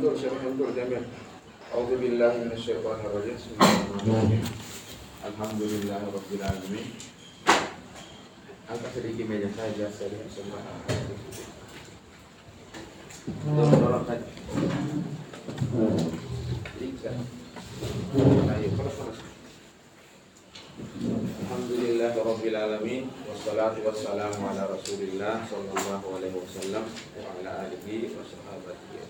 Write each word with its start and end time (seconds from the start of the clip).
duduk 0.00 0.72
jamiah. 0.72 1.04
A'udzu 1.70 1.96
billahi 2.00 2.48
minasyaitonir 2.48 3.12
rajim. 3.12 3.36
Bismillahirrahmanirrahim. 3.36 4.44
Alhamdulillah 5.20 6.00
rabbil 6.08 6.42
alamin. 6.42 6.86
Angkat 8.70 8.90
sedikit 8.96 9.24
meja 9.28 9.50
saja 9.52 9.86
saya 9.92 10.08
lihat 10.08 10.28
semua. 10.32 10.60
Dorong 13.44 14.04
saja. 14.08 14.26
Tiga. 16.80 17.12
Ayo, 18.50 18.68
keras 18.72 18.94
keras. 18.96 19.18
Alhamdulillah 20.80 22.16
Rabbil 22.16 22.56
Alamin 22.56 23.04
Wassalatu 23.28 23.84
wassalamu 23.84 24.48
ala 24.48 24.64
Rasulillah 24.64 25.44
Sallallahu 25.44 26.16
alaihi 26.16 26.40
wasallam 26.40 26.88
Wa 26.88 27.36
ala 27.36 27.68
alihi 27.68 28.16
wa 28.16 28.24
sahabatihi 28.24 28.96
ajma'in 28.96 29.09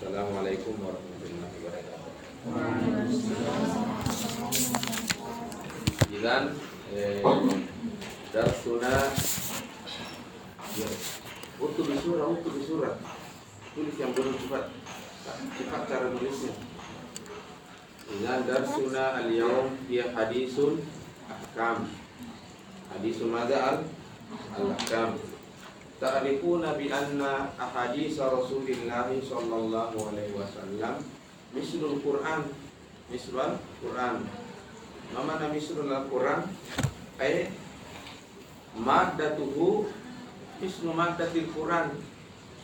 Assalamualaikum 0.00 0.80
warahmatullahi 0.80 1.60
wabarakatuh. 1.60 2.08
Idan 6.08 6.56
eh, 6.96 7.20
Darsuna 8.32 9.12
ya, 10.72 10.88
Untuk 11.60 11.84
di 11.84 12.00
surah, 12.00 12.32
untuk 12.32 12.48
di 12.48 12.64
surah 12.64 12.96
Tulis 13.76 13.96
yang 14.00 14.16
belum 14.16 14.40
cepat. 14.40 14.72
Cepat 15.60 15.82
cara 15.84 16.08
nulisnya 16.16 16.56
Dengan 18.08 18.40
darsuna 18.48 19.20
al-yawm 19.20 19.84
Dia 19.84 20.16
hadisun 20.16 20.80
ahkam. 21.28 21.92
Hadisun 22.96 23.28
mada 23.28 23.58
al 23.60 23.78
Al-ahkam 24.56 25.29
Ta'rifuna 26.00 26.80
bi 26.80 26.88
anna 26.88 27.52
ahadisa 27.60 28.32
Rasulillah 28.32 29.12
sallallahu 29.12 29.96
alaihi 30.00 30.32
wasallam 30.32 31.04
Mislul 31.52 32.00
Quran 32.00 32.48
Mislul 33.12 33.60
Quran 33.84 34.24
Mana 35.12 35.46
mislul 35.52 35.92
Quran 36.08 36.40
Ay 37.20 37.52
Maddatuhu 38.72 39.92
Mislu 40.64 40.90
maddatil 40.96 41.52
Quran 41.52 42.00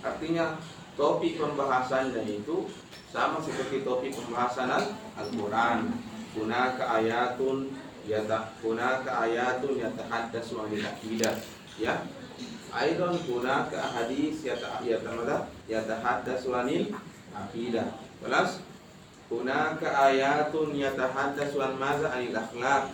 Artinya 0.00 0.56
topik 0.96 1.36
pembahasannya 1.36 2.24
itu 2.24 2.70
sama 3.12 3.40
seperti 3.40 3.82
topik 3.82 4.12
pembahasan 4.12 4.70
Al-Quran. 5.16 5.92
Hunaka 6.36 7.00
ayatun 7.00 7.72
yata 8.04 8.52
hunaka 8.60 9.24
ayatun 9.24 9.80
yatahaddatsu 9.80 10.60
anil 10.60 10.84
aqidah. 10.84 11.32
Ya. 11.80 12.04
Aidan 12.76 13.16
hunaka 13.24 13.80
hadis 13.80 14.44
yata 14.44 14.84
yatamada 14.84 15.48
yatahaddatsu 15.64 16.52
anil 16.52 16.92
aqidah. 17.32 17.88
Kelas 18.20 18.60
hunaka 19.32 19.88
ayatun 20.12 20.76
yatahaddatsu 20.76 21.56
an 21.56 21.72
maza 21.80 22.12
anil 22.12 22.36
akhlaq. 22.36 22.92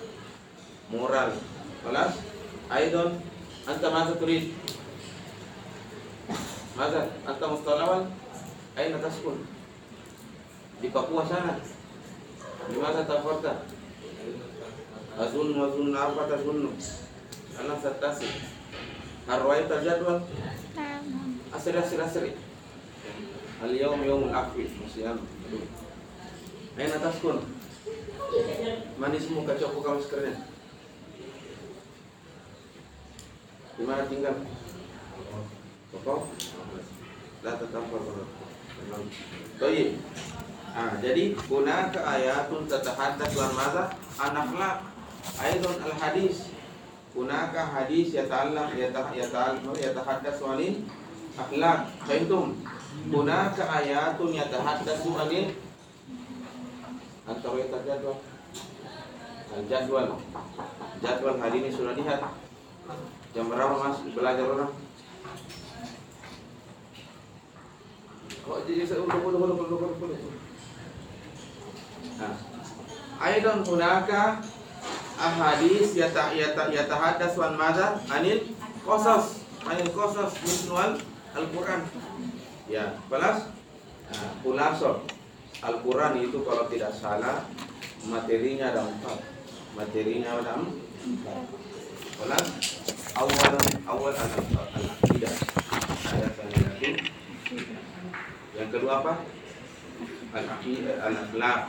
Moral. 0.86 1.34
Kelas 1.82 2.14
aidan 2.70 3.18
anta 3.66 3.88
maza 3.90 4.14
turid? 4.14 4.54
Maza 6.78 7.10
anta 7.26 7.44
mustalawan? 7.50 8.06
Aina 8.78 9.02
taskun? 9.02 9.42
di 10.82 10.90
Papua 10.90 11.22
sana. 11.22 11.62
Di 12.66 12.74
mana 12.74 13.06
tafarta? 13.06 13.62
Azun 15.14 15.54
wazun 15.54 15.94
apa 15.94 16.26
tazunnu? 16.26 16.74
Ana 17.54 17.74
satasi. 17.78 18.51
Harwai 19.26 19.70
terjadwal? 19.70 20.18
Asri 21.54 21.78
asri 21.78 22.00
asri. 22.02 22.30
Al 23.62 23.72
yawm 23.74 24.02
yawmul 24.02 24.34
akhir 24.34 24.66
masih 24.82 25.06
am. 25.06 25.22
Aina 26.74 26.98
taskun? 26.98 27.38
Manismu 28.98 29.46
kacau 29.46 29.78
kamu 29.78 30.00
maskernya. 30.00 30.34
Di 33.76 33.82
mana 33.86 34.04
tinggal? 34.10 34.36
Pokok? 35.92 36.20
La 37.42 37.58
tatampar 37.58 38.00
Baik. 39.62 39.90
Nah, 40.72 40.96
jadi 41.04 41.36
guna 41.36 41.92
ke 41.92 42.00
ayatun 42.00 42.64
tatahaddas 42.64 43.36
lan 43.36 43.52
maza 43.52 43.92
an 44.16 44.32
akhlaq 44.32 44.76
aidon 45.36 45.76
al 45.84 45.94
hadis 46.00 46.51
guna 47.12 47.52
ke 47.52 47.60
hadis 47.60 48.16
ya 48.16 48.24
ta'allaq 48.24 48.72
ya 48.72 48.88
ta 48.88 49.12
ya 49.12 49.28
ta'allaq 49.28 49.76
ya 49.76 49.92
tahaddas 49.92 50.40
anil 50.40 50.74
akhlaq. 51.36 51.78
Fahimtum 52.08 52.56
guna 53.12 53.52
ke 53.52 53.64
ayatun 53.64 54.30
ya 54.32 54.48
tahaddas 54.48 55.04
anil 55.04 55.46
atau 57.28 57.52
ya 57.60 57.66
jadwal. 57.68 58.16
Al 59.52 59.62
jadwal. 59.68 60.06
Jadwal 61.04 61.36
hari 61.36 61.56
ini 61.60 61.68
sudah 61.68 61.92
lihat. 61.92 62.20
Jam 63.32 63.48
berapa 63.48 63.74
mas? 63.76 64.00
Belajar 64.12 64.44
orang. 64.48 64.72
Kok 68.42 68.58
jadi 68.66 68.82
saya 68.82 69.00
udah 69.06 69.18
udah 69.22 69.38
udah 69.38 69.56
udah 69.56 69.90
udah 70.00 70.20
Nah, 72.12 72.34
Aidan 73.22 73.62
hunaka 73.62 74.42
ahadis 75.18 75.96
yata 75.96 76.32
yata 76.32 76.72
yatahaddas 76.72 77.36
wan 77.36 77.54
madza 77.56 78.00
anil 78.08 78.52
qasas 78.84 79.44
anil 79.66 79.90
qasas 79.92 80.32
misnual 80.42 80.98
Al-Qur'an. 81.32 81.88
Ya, 82.68 82.92
balas 83.08 83.48
nah, 84.12 84.92
Al-Qur'an 85.62 86.12
itu 86.20 86.44
kalau 86.44 86.68
tidak 86.68 86.92
salah 86.92 87.48
materinya 88.04 88.68
ada 88.68 88.84
empat. 88.84 89.18
Materinya 89.72 90.36
ada 90.36 90.60
empat. 90.60 91.42
Balas 92.20 92.46
awal 93.16 93.54
awal 93.88 94.12
al-aqidah. 94.12 95.34
Ayat 96.12 96.32
yang 96.36 96.96
Yang 98.52 98.68
kedua 98.76 98.92
apa? 99.00 99.12
Al-aqidah 100.36 100.94
al-akhlaq 101.00 101.60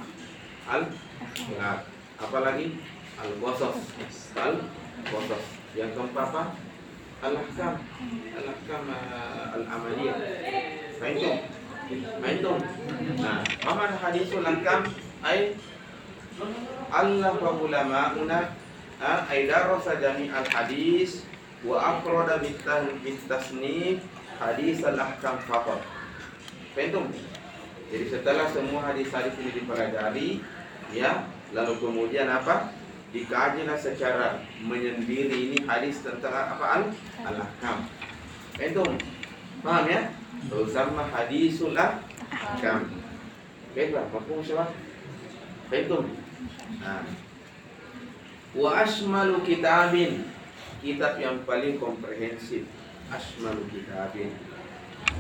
al 0.64 0.84
akhlak 1.36 1.80
apalagi 2.20 2.80
al 3.20 3.32
qasas 3.38 3.78
al 4.38 4.56
qasas 5.06 5.44
yang 5.74 5.90
keempat 5.94 6.28
apa? 6.30 6.44
Al 7.24 7.34
ahkam 7.40 7.74
al 8.36 8.46
ahkam 8.52 8.84
al 9.54 9.64
amaliyah 9.66 10.18
fahimtum 11.00 11.36
fahimtum 12.20 12.60
nah 13.20 13.42
apa 13.64 13.84
hadisul 14.02 14.44
ahkam 14.44 14.92
ay 15.24 15.56
Allah 16.94 17.34
wa 17.38 17.52
ulama'una 17.58 18.54
ay 19.30 19.46
darasa 19.48 20.02
jami 20.02 20.34
al 20.34 20.46
hadis 20.50 21.24
wa 21.64 21.80
afrada 21.80 22.42
bitasnif 22.44 24.04
hadis 24.42 24.84
al 24.84 25.00
ahkam 25.00 25.40
faqat 25.48 25.80
fahimtum 26.76 27.08
jadi 27.94 28.10
setelah 28.10 28.50
semua 28.50 28.90
hadis-hadis 28.90 29.38
ini 29.38 29.54
dipelajari, 29.54 30.42
ya, 30.98 31.30
lalu 31.54 31.78
kemudian 31.78 32.26
apa? 32.26 32.74
Dikajilah 33.14 33.78
secara 33.78 34.42
menyendiri 34.66 35.54
ini 35.54 35.58
hadis 35.70 36.02
tentang 36.02 36.34
apa 36.34 36.66
al 36.66 36.84
al-ahkam. 37.22 37.86
Paham 39.62 39.86
ya? 39.86 40.10
Bersama 40.50 41.06
hadisul 41.14 41.78
ahkam. 41.78 42.90
Baiklah, 43.78 44.10
mafhum 44.10 44.42
siapa? 44.42 44.74
Itu. 45.70 46.10
Nah. 46.82 47.06
Wa 48.54 48.86
asmalu 48.86 49.46
kitabin 49.46 50.26
kitab 50.82 51.18
yang 51.18 51.42
paling 51.46 51.78
komprehensif 51.82 52.66
asmalu 53.10 53.66
kitabin 53.70 54.30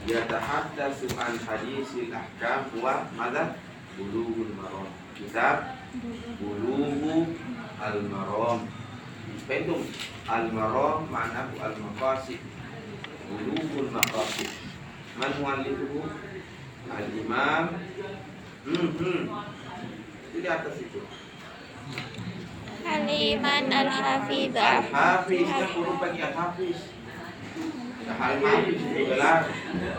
yatahaddatsu 0.05 1.09
an 1.17 1.33
hadisil 1.39 2.13
ahkam 2.13 2.69
wa 2.77 3.05
madza 3.17 3.57
bulughul 3.97 4.53
maram 4.53 4.89
kitab 5.17 5.77
bulughu 6.41 7.31
al 7.83 7.99
maram 8.07 8.59
Fahimtum? 9.43 9.83
Al 10.27 10.47
maram 10.55 11.03
ma'nahu 11.11 11.59
al 11.59 11.75
maqasid. 11.83 12.39
Man 15.19 15.31
muallifuhu? 15.39 16.07
Al 16.87 17.07
imam 17.11 17.63
hmm 18.63 18.89
hmm. 18.95 19.21
Itu 20.31 20.37
di 20.39 20.47
atas 20.47 20.75
itu. 20.79 21.01
Al-Iman 22.83 23.71
Al-Hafiz 23.71 24.51
Al-Hafiz, 24.55 25.47
kan 25.47 25.67
huruf 25.71 25.95
bagi 26.03 26.19
Al-Hafiz. 26.19 26.79
Al-Hafiz 28.03 28.75
itu 28.75 29.03
gelar. 29.07 29.39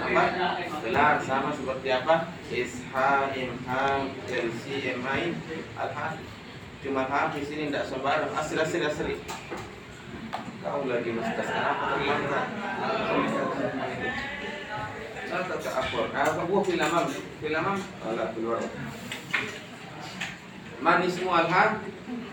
Apa? 0.05 0.25
Gelar 0.85 1.15
sama 1.25 1.53
seperti 1.57 1.89
apa? 1.93 2.29
Isha, 2.53 3.33
Imham, 3.33 4.01
Jelsi, 4.29 4.75
Emain 4.93 5.33
Al-Hafiz 5.81 6.44
Cuma 6.85 7.09
Hafiz 7.09 7.49
ini 7.49 7.73
tidak 7.73 7.89
sembarang 7.89 8.29
Asli, 8.37 8.61
asli, 8.61 8.85
asli 8.85 9.17
Kau 10.61 10.85
lagi 10.85 11.13
mastas 11.13 11.49
kenapa 11.49 11.85
terlambat? 11.97 12.49
Ah, 15.29 15.43
tata'akhur. 15.45 16.09
Ah, 16.17 16.31
kabuh 16.31 16.63
fil 16.65 16.81
amam. 16.81 17.05
Fil 17.11 17.53
amam. 17.53 17.77
Ala 18.01 18.33
fil 18.33 18.47
wara. 18.49 18.65
Man 20.81 21.05
ismu 21.05 21.29
al-ha? 21.29 21.85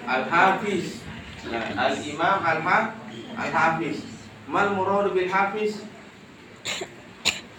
Al-hafiz. 0.08 1.04
Nah, 1.50 1.92
al-imam 1.92 2.40
al-ha? 2.40 2.96
Al-hafiz. 3.36 4.06
Mal 4.48 4.72
murad 4.80 5.12
bil 5.12 5.28
hafiz? 5.28 5.84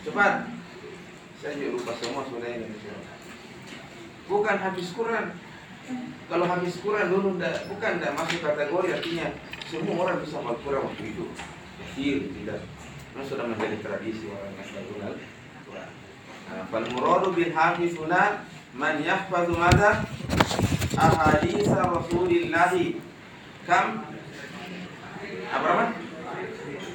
Cepat. 0.09 0.49
Saya 1.45 1.53
juga 1.59 1.69
lupa 1.75 1.93
semua 2.01 2.23
sebenarnya. 2.33 2.71
Bukan 4.25 4.57
habis 4.57 4.89
Quran. 4.97 5.37
Kalau 6.33 6.49
habis 6.49 6.81
Quran 6.81 7.13
dulu 7.13 7.37
ndak 7.37 7.69
bukan 7.69 8.01
ndak 8.01 8.17
masuk 8.17 8.41
kategori 8.41 8.89
artinya 8.89 9.37
semua 9.69 10.01
orang 10.01 10.17
bisa 10.25 10.41
hafal 10.41 10.57
Quran 10.65 10.81
waktu 10.89 11.05
itu. 11.13 11.25
Kecil 11.77 12.17
tidak. 12.41 12.65
Memang 13.13 13.27
sudah 13.29 13.45
menjadi 13.53 13.77
tradisi 13.85 14.33
orang 14.33 14.49
yang 14.57 14.65
Al 14.65 14.85
Quran. 14.89 15.15
Nah, 16.49 16.65
fal 16.73 16.87
muradu 16.89 17.37
bil 17.37 17.53
hafiz 17.53 17.93
huna 18.01 18.49
man 18.73 19.05
yahfazu 19.05 19.53
madza 19.61 20.09
ahadits 20.97 21.69
Rasulillah 21.69 22.73
kam 23.69 24.09
apa 25.53 25.69
apa? 25.69 25.85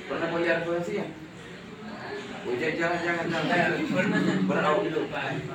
Pernah 0.09 0.27
belajar 0.33 0.65
puisi 0.65 0.97
ya? 2.47 2.71
Oh, 2.71 2.75
jangan 2.79 2.99
jangan 3.03 3.25
jangan 3.27 3.43
jangan. 3.51 3.71
Pernah 4.47 4.69
oh, 4.71 4.79
gitu. 4.87 5.01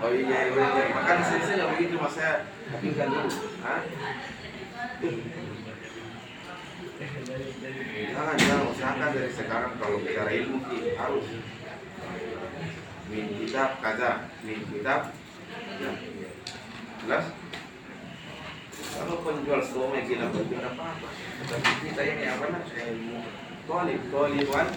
Oh 0.04 0.10
iya 0.12 0.38
iya 0.52 0.64
iya. 0.68 0.84
Makanya 0.92 1.24
saya 1.24 1.42
saya 1.48 1.64
begitu 1.72 1.94
mas 1.96 2.12
saya 2.12 2.44
pikirkan 2.76 3.08
dulu. 3.08 3.30
Hah? 3.64 3.80
Jangan 8.12 8.36
jangan 8.36 8.66
usahakan 8.68 9.08
dari 9.16 9.32
sekarang 9.32 9.72
kalau 9.80 9.96
bicara 10.04 10.30
ilmu 10.30 10.58
harus 11.00 11.26
min 13.12 13.28
kitab 13.36 13.76
kaza 13.84 14.24
min 14.40 14.64
kitab 14.72 15.12
ya. 15.76 15.92
jelas 17.04 17.26
kalau 18.96 19.20
penjual 19.20 19.60
somai 19.60 20.00
bilang 20.08 20.32
penjual 20.32 20.64
apa 20.64 20.96
apa 20.96 21.08
tapi 21.44 21.70
kita 21.84 22.02
ini 22.08 22.24
apa 22.24 22.44
nak 22.56 22.64
ilmu 22.72 23.20
tolib 23.68 24.00
toliban 24.08 24.68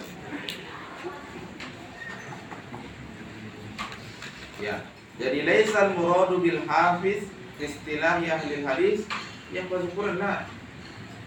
Ya. 4.60 4.80
Jadi 5.16 5.48
laisal 5.48 5.96
muradu 5.96 6.40
bil 6.44 6.60
hafiz 6.68 7.24
istilah 7.56 8.20
ahli 8.20 8.64
hadis 8.64 9.04
yang 9.52 9.68
bersyukur 9.68 10.16
lah. 10.20 10.44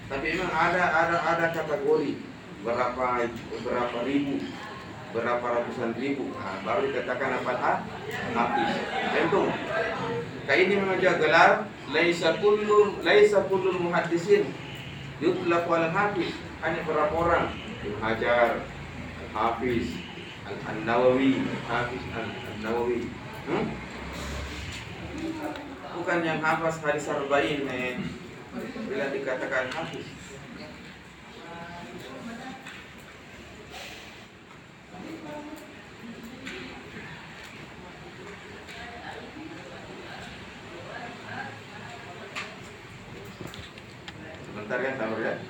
Tapi 0.10 0.38
memang 0.38 0.54
ada 0.54 0.84
ada 0.90 1.18
ada 1.22 1.46
kategori 1.54 2.18
berapa 2.66 3.30
berapa 3.66 4.00
ribu 4.06 4.36
berapa 5.10 5.42
ratusan 5.42 5.98
ribu 5.98 6.30
nah, 6.38 6.62
baru 6.62 6.86
dikatakan 6.94 7.42
apa 7.42 7.54
ha? 7.58 7.74
hafiz. 8.38 8.70
Tentu. 9.14 9.44
Kayak 10.46 10.62
ini 10.66 10.74
memang 10.82 10.98
juga 11.02 11.14
gelar 11.18 11.52
laisa 11.90 12.30
kullu 12.38 13.02
laisa 13.02 13.46
kullu 13.50 13.74
muhaddisin 13.78 14.50
yutlaqu 15.18 15.70
al 15.70 15.90
hafiz 15.90 16.30
hanya 16.62 16.82
berapa 16.86 17.14
orang 17.14 17.46
Ibnu 17.80 17.98
Hajar 18.04 18.60
Hafiz 19.32 19.88
Al-Nawawi 20.44 21.40
Hafiz 21.72 22.04
Al-Nawawi 22.60 23.08
Hmm? 23.50 23.66
Bukan 25.96 26.20
yang 26.22 26.38
hafaz 26.44 26.78
hadis 26.86 27.10
arba'in 27.10 27.66
eh. 27.66 27.98
Bila 28.86 29.10
dikatakan 29.10 29.74
hafiz 29.74 30.06
Sebentar 44.46 44.78
ya, 44.84 44.92
sabar. 44.94 45.20
Ya 45.26 45.49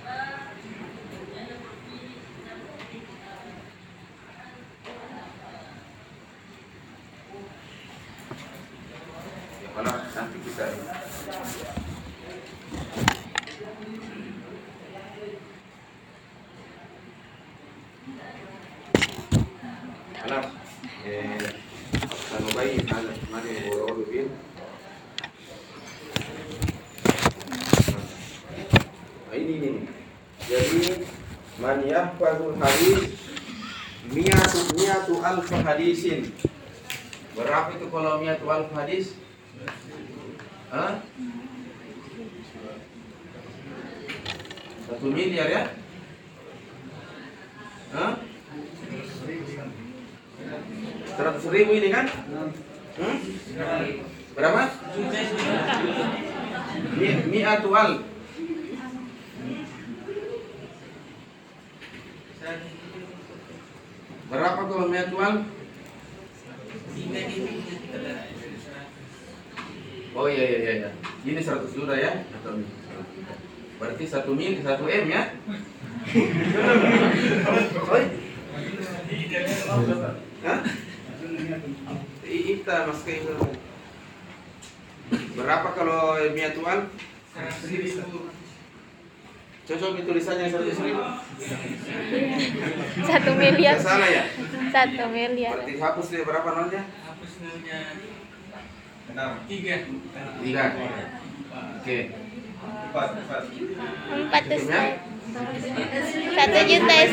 hadisin. 35.69 36.33
Berapa 37.37 37.69
itu 37.77 37.85
kalau 37.93 38.17
miatu 38.17 38.45
alf 38.49 38.69
hadis? 38.73 39.13
Hah? 40.73 40.97
Satu 44.89 45.05
miliar 45.13 45.47
ya? 45.49 45.63
Hah? 47.93 48.13
Seratus 51.13 51.45
ribu 51.53 51.71
ini 51.77 51.89
kan? 51.93 52.05
Hmm? 52.97 53.17
Berapa? 54.33 54.61
Mi- 56.97 57.23
Mi'atu 57.29 57.69
alf 57.77 58.01
Berapa 64.29 64.61
kalau 64.69 64.85
mi'atu 64.89 65.17
alf? 65.17 65.58
Oh 70.19 70.27
iya 70.27 70.43
iya 70.43 70.59
iya. 70.59 70.73
iya. 70.83 70.89
Ini 71.23 71.39
100 71.39 71.71
juta 71.71 71.95
ya? 71.95 72.27
Atau 72.27 72.59
Berarti 73.79 74.03
satu 74.03 74.35
mil 74.35 74.59
satu 74.59 74.83
m 74.83 75.05
ya? 75.07 75.31
Oi. 77.87 78.03
Hah? 80.43 80.59
Ita 82.27 82.75
mas. 82.91 82.99
Berapa 85.39 85.67
kalau 85.71 86.19
miatuan? 86.35 86.91
Cocok 89.69 89.91
itu 89.95 90.03
tulisannya 90.03 90.51
seratus 90.51 90.83
ribu. 90.83 90.99
Satu 93.07 93.31
miliar. 93.39 93.79
Salah 93.79 94.09
ya? 94.11 94.23
Satu 94.67 95.03
miliar. 95.07 95.55
Berarti 95.63 95.73
hapus 95.79 96.07
dia 96.11 96.27
berapa 96.27 96.49
nolnya? 96.51 96.83
hapus 97.07 97.31
nolnya 97.39 97.79
tiga 99.47 99.75
Tiga. 100.43 100.65
Oke. 101.79 101.97
Empat 102.89 103.09
Ustaz. 103.19 104.89
Satu 106.35 106.59
juta 106.65 106.95
Ustaz. 107.05 107.11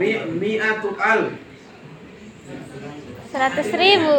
Mi 0.00 0.10
miatu 0.38 0.90
al. 0.98 1.20
Seratus 3.30 3.70
ribu. 3.78 4.18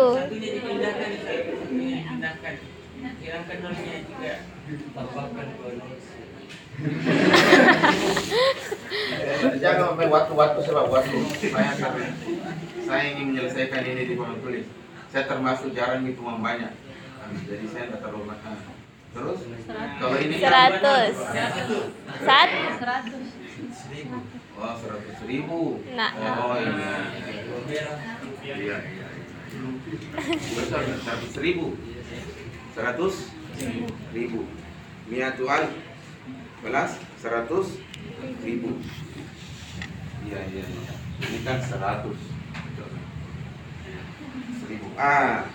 hilangkan 3.22 3.58
nolnya 3.62 3.96
juga 4.10 4.34
tambahkan 4.92 5.48
dua 5.56 5.70
nol 5.80 5.94
Jangan 9.62 10.02
waktu-waktu 10.10 10.60
sebab 10.66 10.86
waktu. 10.90 11.18
Saya 12.90 13.04
ingin 13.14 13.26
menyelesaikan 13.32 13.86
ini 13.86 14.10
di 14.10 14.14
papan 14.18 14.42
tulis. 14.42 14.66
Saya 15.12 15.28
termasuk 15.28 15.76
jarang 15.76 16.08
itu 16.08 16.24
uang 16.24 16.40
banyak. 16.40 16.72
Jadi 17.44 17.66
saya 17.68 17.92
tidak 17.92 18.00
terlalu 18.00 18.32
makan. 18.32 18.56
Terus 19.12 19.40
kalau 20.00 20.18
ini 20.24 20.36
Seratus. 20.40 21.16
Sat. 22.24 22.50
Oh 24.56 24.74
seratus 24.80 25.20
ribu. 25.28 25.84
Nah. 26.00 26.12
Oh 26.16 26.56
iya. 26.56 26.96
Iya 28.40 28.56
iya. 28.56 28.78
Besar 30.56 30.82
seratus 30.88 31.34
ribu. 31.44 31.76
Seratus 32.72 33.16
ribu. 34.16 34.48
Miatuan 35.12 35.76
belas 36.64 36.96
seratus 37.20 37.84
ribu. 38.48 38.80
Iya 40.24 40.40
iya 40.56 40.64
iya. 40.64 40.96
Ini 41.20 41.40
kan 41.44 41.60
seratus. 41.60 42.31
Seribu. 44.64 44.88
Ah, 44.96 45.46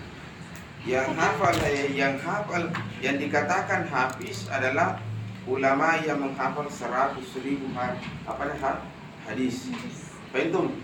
yang 0.87 1.11
hafal 1.17 1.55
yang 1.91 2.15
hafal 2.21 2.71
yang 3.03 3.17
dikatakan 3.19 3.89
hafiz 3.91 4.47
adalah 4.47 5.01
ulama 5.47 5.99
yang 6.03 6.19
menghafal 6.23 6.67
seratus 6.67 7.27
ribu 7.43 7.71
apa 7.75 8.43
hadis. 9.27 9.71
Fahim? 10.31 10.75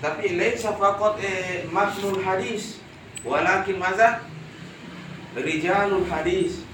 Tapi 0.00 0.36
laisa 0.36 0.76
faqat 0.76 1.20
eh, 1.20 1.64
matnul 1.68 2.20
hadis, 2.24 2.80
walakin 3.24 3.80
maza 3.80 4.24
rijalul 5.36 6.04
hadis. 6.08 6.64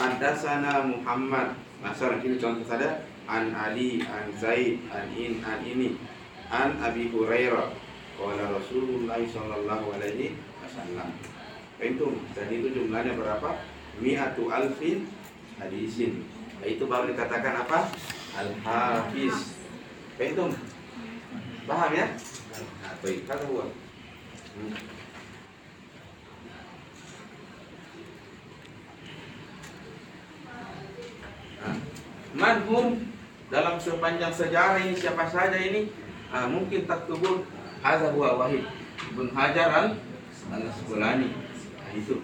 Haddatsana 0.00 0.88
Muhammad. 0.88 1.52
Masalah 1.80 2.20
ini 2.20 2.36
contoh 2.36 2.64
saja 2.64 3.04
an 3.24 3.52
Ali, 3.56 4.04
an 4.04 4.32
Zaid, 4.36 4.80
an 4.92 5.12
in, 5.16 5.40
an 5.44 5.64
ini, 5.64 5.96
an 6.52 6.76
Abi 6.80 7.08
Hurairah. 7.12 7.72
Qala 8.20 8.52
Rasulullah 8.52 9.16
sallallahu 9.16 9.96
alaihi 9.96 10.36
wasallam. 10.60 11.08
Itu 11.80 12.20
dan 12.36 12.52
itu 12.52 12.68
jumlahnya 12.68 13.16
berapa? 13.16 13.64
Mi'atu 13.96 14.52
alfin 14.52 15.08
hadisin. 15.56 16.28
Itu 16.60 16.84
baru 16.84 17.16
dikatakan 17.16 17.64
apa? 17.64 17.88
Al-Hafiz. 18.36 19.56
Itu 20.20 20.52
paham 21.64 21.92
ya? 21.96 22.12
Nah, 22.84 22.92
baik, 23.00 23.24
kata 23.24 23.44
gua. 23.48 23.72
Hmm. 24.52 24.72
Nah, 31.60 31.76
manhum 32.36 32.86
dalam 33.48 33.80
sepanjang 33.80 34.32
sejarah 34.36 34.76
ini 34.84 34.92
siapa 34.92 35.24
saja 35.24 35.56
ini 35.56 35.88
ah, 36.28 36.44
mungkin 36.44 36.84
tak 36.84 37.08
tubur 37.08 37.48
hadza 37.82 38.12
huwa 38.12 38.36
wahid. 38.40 38.64
Ibn 39.12 39.26
hajar 39.32 39.68
al 39.72 39.86
al 40.52 40.62
asqalani. 40.68 41.28
Nah, 41.32 41.92
itu 41.96 42.20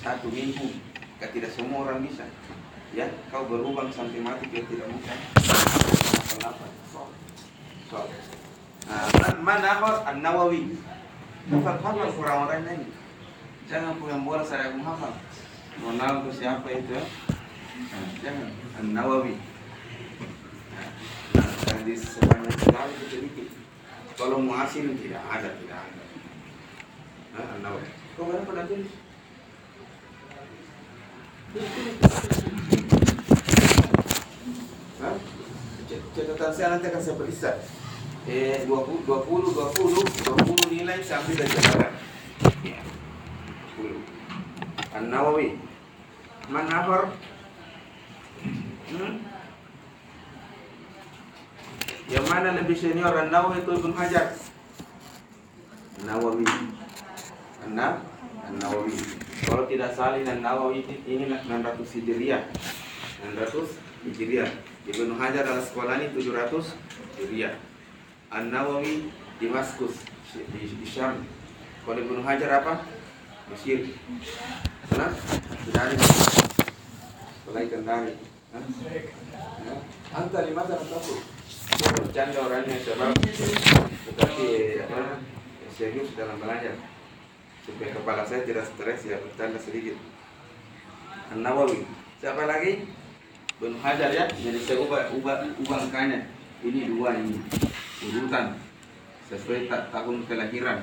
satu 0.00 0.28
minhum 0.32 0.72
Kan 1.16 1.32
tidak 1.32 1.48
semua 1.48 1.88
orang 1.88 2.04
bisa. 2.04 2.28
Ya 2.92 3.08
kau 3.32 3.48
berubah 3.48 3.88
sampai 3.88 4.20
mati 4.20 4.52
dia 4.52 4.64
tidak 4.68 4.88
mungkin 4.88 5.16
kenapa? 6.36 6.64
So 6.92 7.00
so 7.88 7.98
nah, 8.86 9.08
man 9.20 9.36
man 9.42 9.62
akhir 9.64 9.94
an 10.06 10.16
nawawi 10.22 10.76
bukan 11.50 11.76
hafal 11.80 12.08
orang-orang 12.22 12.62
ini 12.68 12.86
jangan 13.66 13.98
punya 13.98 14.16
bola 14.22 14.44
saya 14.46 14.70
aku 14.70 14.80
hafal 14.84 15.12
Ronaldo 15.76 16.32
siapa 16.32 16.64
itu 16.72 16.96
ya? 16.96 17.04
Nah, 17.76 18.08
jangan. 18.24 18.48
An 18.80 18.86
nawawi 18.92 19.34
nah, 21.36 21.80
di 21.84 21.94
sepanjang 21.96 22.54
sejarah 22.60 22.88
itu 22.92 23.04
sedikit 23.08 23.48
kalau 24.16 24.40
muasir 24.40 24.88
tidak 24.96 25.22
ada 25.28 25.48
tidak 25.60 25.78
ada 25.78 26.02
nah, 27.36 27.52
an 27.52 27.58
nawawi 27.60 27.88
kau 28.16 28.24
mana 28.24 28.42
pernah 28.48 28.64
tulis 28.64 28.90
Hah? 35.00 35.16
Catatan 35.86 36.52
saya 36.52 36.66
nanti 36.76 36.86
akan 36.92 37.00
saya 37.00 37.16
periksa. 37.16 37.50
Eh 38.28 38.66
20 38.68 39.08
20 39.08 39.56
20 39.56 39.56
20 39.56 40.74
nilai 40.74 41.00
saya 41.00 41.24
ambil 41.24 41.36
dari 41.40 41.52
catatan. 41.56 41.92
Ya. 42.60 42.80
10. 43.80 44.96
An-Nawawi. 45.00 45.56
Man? 46.52 46.68
Hmm? 48.86 49.14
Yang 52.06 52.25
mana 52.36 52.52
lebih 52.52 52.76
senior 52.76 53.16
An-Nawawi 53.16 53.64
itu 53.64 53.72
Ibn 53.80 53.96
Hajar? 53.96 54.36
Nawawi. 56.04 56.44
An-Na- 57.64 58.04
An-Nawawi. 58.44 58.92
Kalau 59.48 59.64
tidak 59.64 59.96
salah 59.96 60.20
An-Nawawi 60.20 60.84
ini 61.08 61.32
600 61.32 61.80
Hijriah. 61.96 62.44
600 63.24 63.80
Hijriah. 64.04 64.52
Ibnu 64.84 65.16
Hajar 65.16 65.48
al 65.48 65.64
Asqalani 65.64 66.12
700 66.12 66.76
Hijriah. 67.16 67.56
An-Nawawi 68.28 69.08
Damaskus 69.40 70.04
di, 70.36 70.60
di 70.68 70.84
Syam. 70.84 71.24
Kalau 71.88 72.04
Ibnu 72.04 72.20
Hajar 72.20 72.60
apa? 72.60 72.84
Mesir. 73.48 73.96
Mana? 74.92 75.08
Dari. 75.72 75.96
Mulai 77.48 77.64
kendari. 77.72 78.12
Hah? 78.52 78.60
Hah? 78.60 79.80
Anta 80.20 80.40
lima 80.44 80.68
tahun 80.68 80.84
tahu. 80.84 81.35
Bercanda 81.76 82.38
orangnya 82.42 82.76
sebab 82.82 83.12
tetapi 84.06 84.46
apa? 84.86 85.20
Serius 85.76 86.16
dalam 86.16 86.40
belajar 86.40 86.72
supaya 87.62 87.92
kepala 87.92 88.22
saya 88.24 88.42
tidak 88.48 88.64
stres 88.64 89.04
ya 89.04 89.20
bercanda 89.20 89.60
sedikit. 89.60 89.94
An 91.28 91.44
Nawawi. 91.44 91.84
Siapa 92.22 92.48
lagi? 92.48 92.88
Ibnu 93.60 93.76
Hajar 93.84 94.08
ya. 94.14 94.24
Jadi 94.30 94.58
saya 94.64 94.80
ubah 94.80 95.12
ubah 95.12 95.78
angkanya. 95.84 96.24
Ini 96.64 96.88
dua 96.88 97.12
ini 97.20 97.36
urutan 98.00 98.56
sesuai 99.28 99.68
ta- 99.68 99.92
tahun 99.92 100.24
kelahiran. 100.24 100.80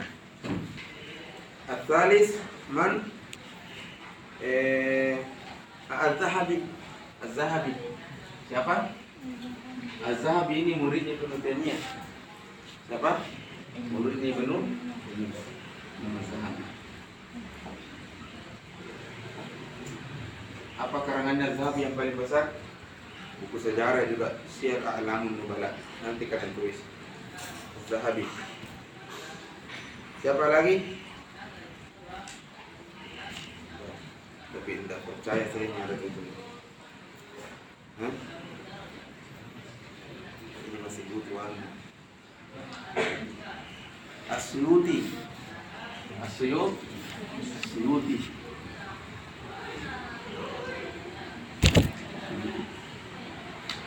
Atalis 1.65 2.37
man 2.69 3.07
eh 4.43 5.17
Az-Zahabi 5.89 6.61
Az-Zahabi 7.23 7.73
siapa? 8.51 8.91
Az-Zahabi 10.01 10.65
ini 10.65 10.73
muridnya 10.81 11.13
Ibnu 11.13 11.37
Taimiyah. 11.45 11.81
Siapa? 12.89 13.21
Muridnya 13.93 14.33
Ibnu. 14.33 14.57
Nama 16.01 16.21
Zahabi. 16.25 16.63
Apa 20.81 20.97
karangannya 21.05 21.53
Zahabi 21.53 21.85
yang 21.85 21.93
paling 21.93 22.17
besar? 22.17 22.57
Buku 23.45 23.61
sejarah 23.61 24.09
juga 24.09 24.41
Syiar 24.49 24.81
A'lamun 24.81 25.37
Nubala. 25.37 25.77
Nanti 26.01 26.25
kalian 26.25 26.57
tulis. 26.57 26.81
Zahabi. 27.85 28.25
Siapa 30.23 30.45
lagi? 30.47 30.75
Tapi 34.53 34.71
tidak 34.85 34.99
percaya 35.03 35.43
saya 35.51 35.67
ada 35.67 35.95
itu. 35.99 36.21
Hah? 37.99 38.32
Anu. 41.13 41.67
Asyuti. 44.29 44.97
Asyut. 46.25 46.73
Asyuti. 47.37 48.17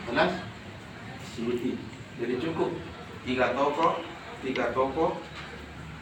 Jelas? 0.07 0.33
Asyuti. 1.19 1.71
Jadi 2.17 2.33
cukup 2.39 2.71
tiga 3.27 3.51
tokoh, 3.51 3.99
tiga 4.39 4.71
tokoh 4.71 5.19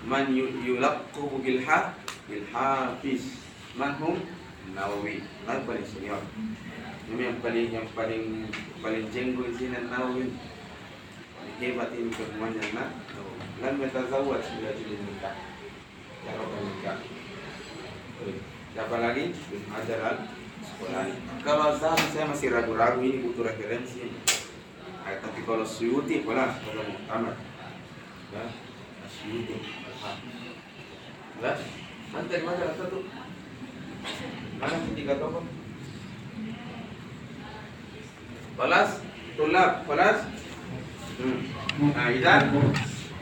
man 0.06 0.30
yu- 0.30 0.54
yulaqabu 0.62 1.42
bil 1.42 1.66
ha 1.66 1.98
bil 2.30 2.46
hafiz 2.54 3.42
man 3.74 3.98
hum 3.98 4.22
Nawawi 4.78 5.26
man 5.50 5.66
paling 5.66 5.86
senior 5.86 6.22
ini 7.10 7.22
yang 7.34 7.38
paling 7.42 7.68
yang 7.74 7.88
paling 7.98 8.46
paling 8.82 9.06
jenggo 9.10 9.50
di 9.50 9.54
sini 9.58 9.90
Nawawi 9.90 10.30
hebat 11.60 11.90
ini 11.96 12.12
semuanya 12.12 12.64
nah 12.76 12.90
lan 13.64 13.74
metazawwaj 13.80 14.44
sudah 14.44 14.72
jadi 14.76 14.96
nikah 15.00 15.36
cara 16.26 16.44
menikah 16.44 16.98
siapa 18.76 18.96
lagi? 19.00 19.32
Al 19.72 19.84
Asqalani 20.76 21.14
kalau 21.46 21.78
Zahabi 21.80 22.08
saya 22.12 22.26
masih 22.28 22.52
ragu-ragu 22.52 23.00
ini 23.00 23.24
butuh 23.24 23.48
referensi. 23.48 24.12
Eh, 25.06 25.18
tapi 25.22 25.40
kalau 25.46 25.64
Suyuti 25.64 26.26
pernah 26.26 26.58
kalau 26.60 26.84
Muhammad 26.84 27.38
ya 28.34 28.44
Suyuti 29.06 29.56
Jelas? 31.36 31.60
Mana 32.12 32.26
dari 32.32 32.44
mana? 32.44 32.74
Kata 32.74 32.84
tuh? 32.90 33.04
Mana 34.60 34.76
tiga 34.96 35.14
tokoh? 35.20 35.44
Balas, 38.56 38.92
tulab, 39.36 39.72
balas. 39.84 40.20
Hmm. 41.16 41.40
Nah, 41.96 42.12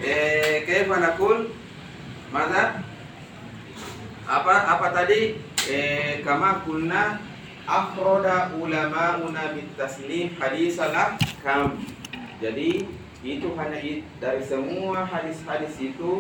eh, 0.02 0.66
kaifa 0.66 0.98
nakul? 0.98 1.54
Mada? 2.34 2.82
Apa 4.26 4.54
apa 4.74 4.88
tadi? 4.90 5.38
Eh, 5.70 6.26
kama 6.26 6.66
kulna 6.66 7.22
afroda 7.70 8.50
ulama'una 8.58 9.54
bitaslim 9.54 10.34
hadis 10.42 10.82
kam. 11.46 11.78
Jadi 12.42 12.90
itu 13.22 13.48
hanya 13.56 13.80
dari 14.18 14.42
semua 14.42 15.06
hadis-hadis 15.06 15.78
itu 15.80 16.20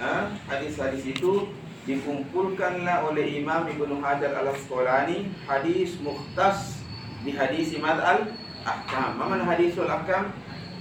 ah, 0.00 0.32
hadis-hadis 0.48 1.06
itu 1.06 1.52
dikumpulkanlah 1.86 3.06
oleh 3.06 3.38
Imam 3.38 3.68
Ibnu 3.68 4.02
Hajar 4.02 4.34
al 4.34 4.50
Asqalani 4.50 5.30
hadis 5.46 6.00
mukhtas 6.02 6.82
di 7.22 7.36
hadis 7.36 7.76
mad 7.78 8.00
al 8.02 8.32
ahkam. 8.66 9.14
Mana 9.14 9.46
hadisul 9.46 9.86
ahkam? 9.86 10.34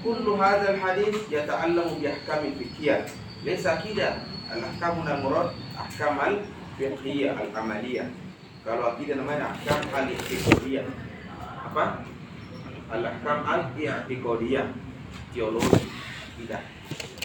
Kullu 0.05 0.37
hadzal 0.37 0.77
hadis 0.77 1.17
yata'allamu 1.33 1.97
bi 1.97 2.13
ahkam 2.13 2.45
fiqhiyah. 2.61 3.09
Laysa 3.41 3.81
kida 3.81 4.21
al 4.53 4.61
ahkam 4.61 5.01
al 5.01 5.17
murad 5.25 5.49
ahkam 5.73 6.21
al 6.21 6.45
fiqhiyah 6.77 7.33
al 7.33 7.49
amaliyah. 7.49 8.05
Kalau 8.61 8.93
akidah 8.93 9.17
namanya 9.17 9.49
ahkam 9.57 9.81
al 9.89 10.05
i'tiqadiyah. 10.05 10.85
Apa? 11.73 12.05
Al 12.93 13.01
ahkam 13.01 13.39
al 13.49 13.73
i'tiqadiyah. 13.73 14.69
Teologi 15.33 15.89
tidak. 16.37 16.61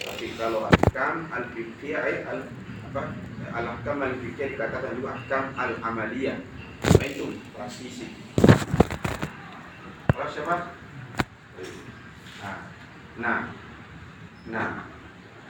Tapi 0.01 0.33
kalau 0.33 0.65
ahkam 0.65 1.29
al-fiqhiyah 1.29 2.25
al 2.25 2.49
apa? 2.89 3.13
Al-ahkam 3.51 4.01
al-fiqhiyah 4.01 4.57
dikatakan 4.57 4.97
juga 4.97 5.21
ahkam 5.21 5.53
al-amaliyah. 5.53 6.41
Apa 6.81 7.03
itu? 7.05 7.29
Praktisi. 7.53 8.09
Siapa? 10.31 10.80
Nah, 12.41 12.57
nah, 13.21 13.39
nah, 14.49 14.69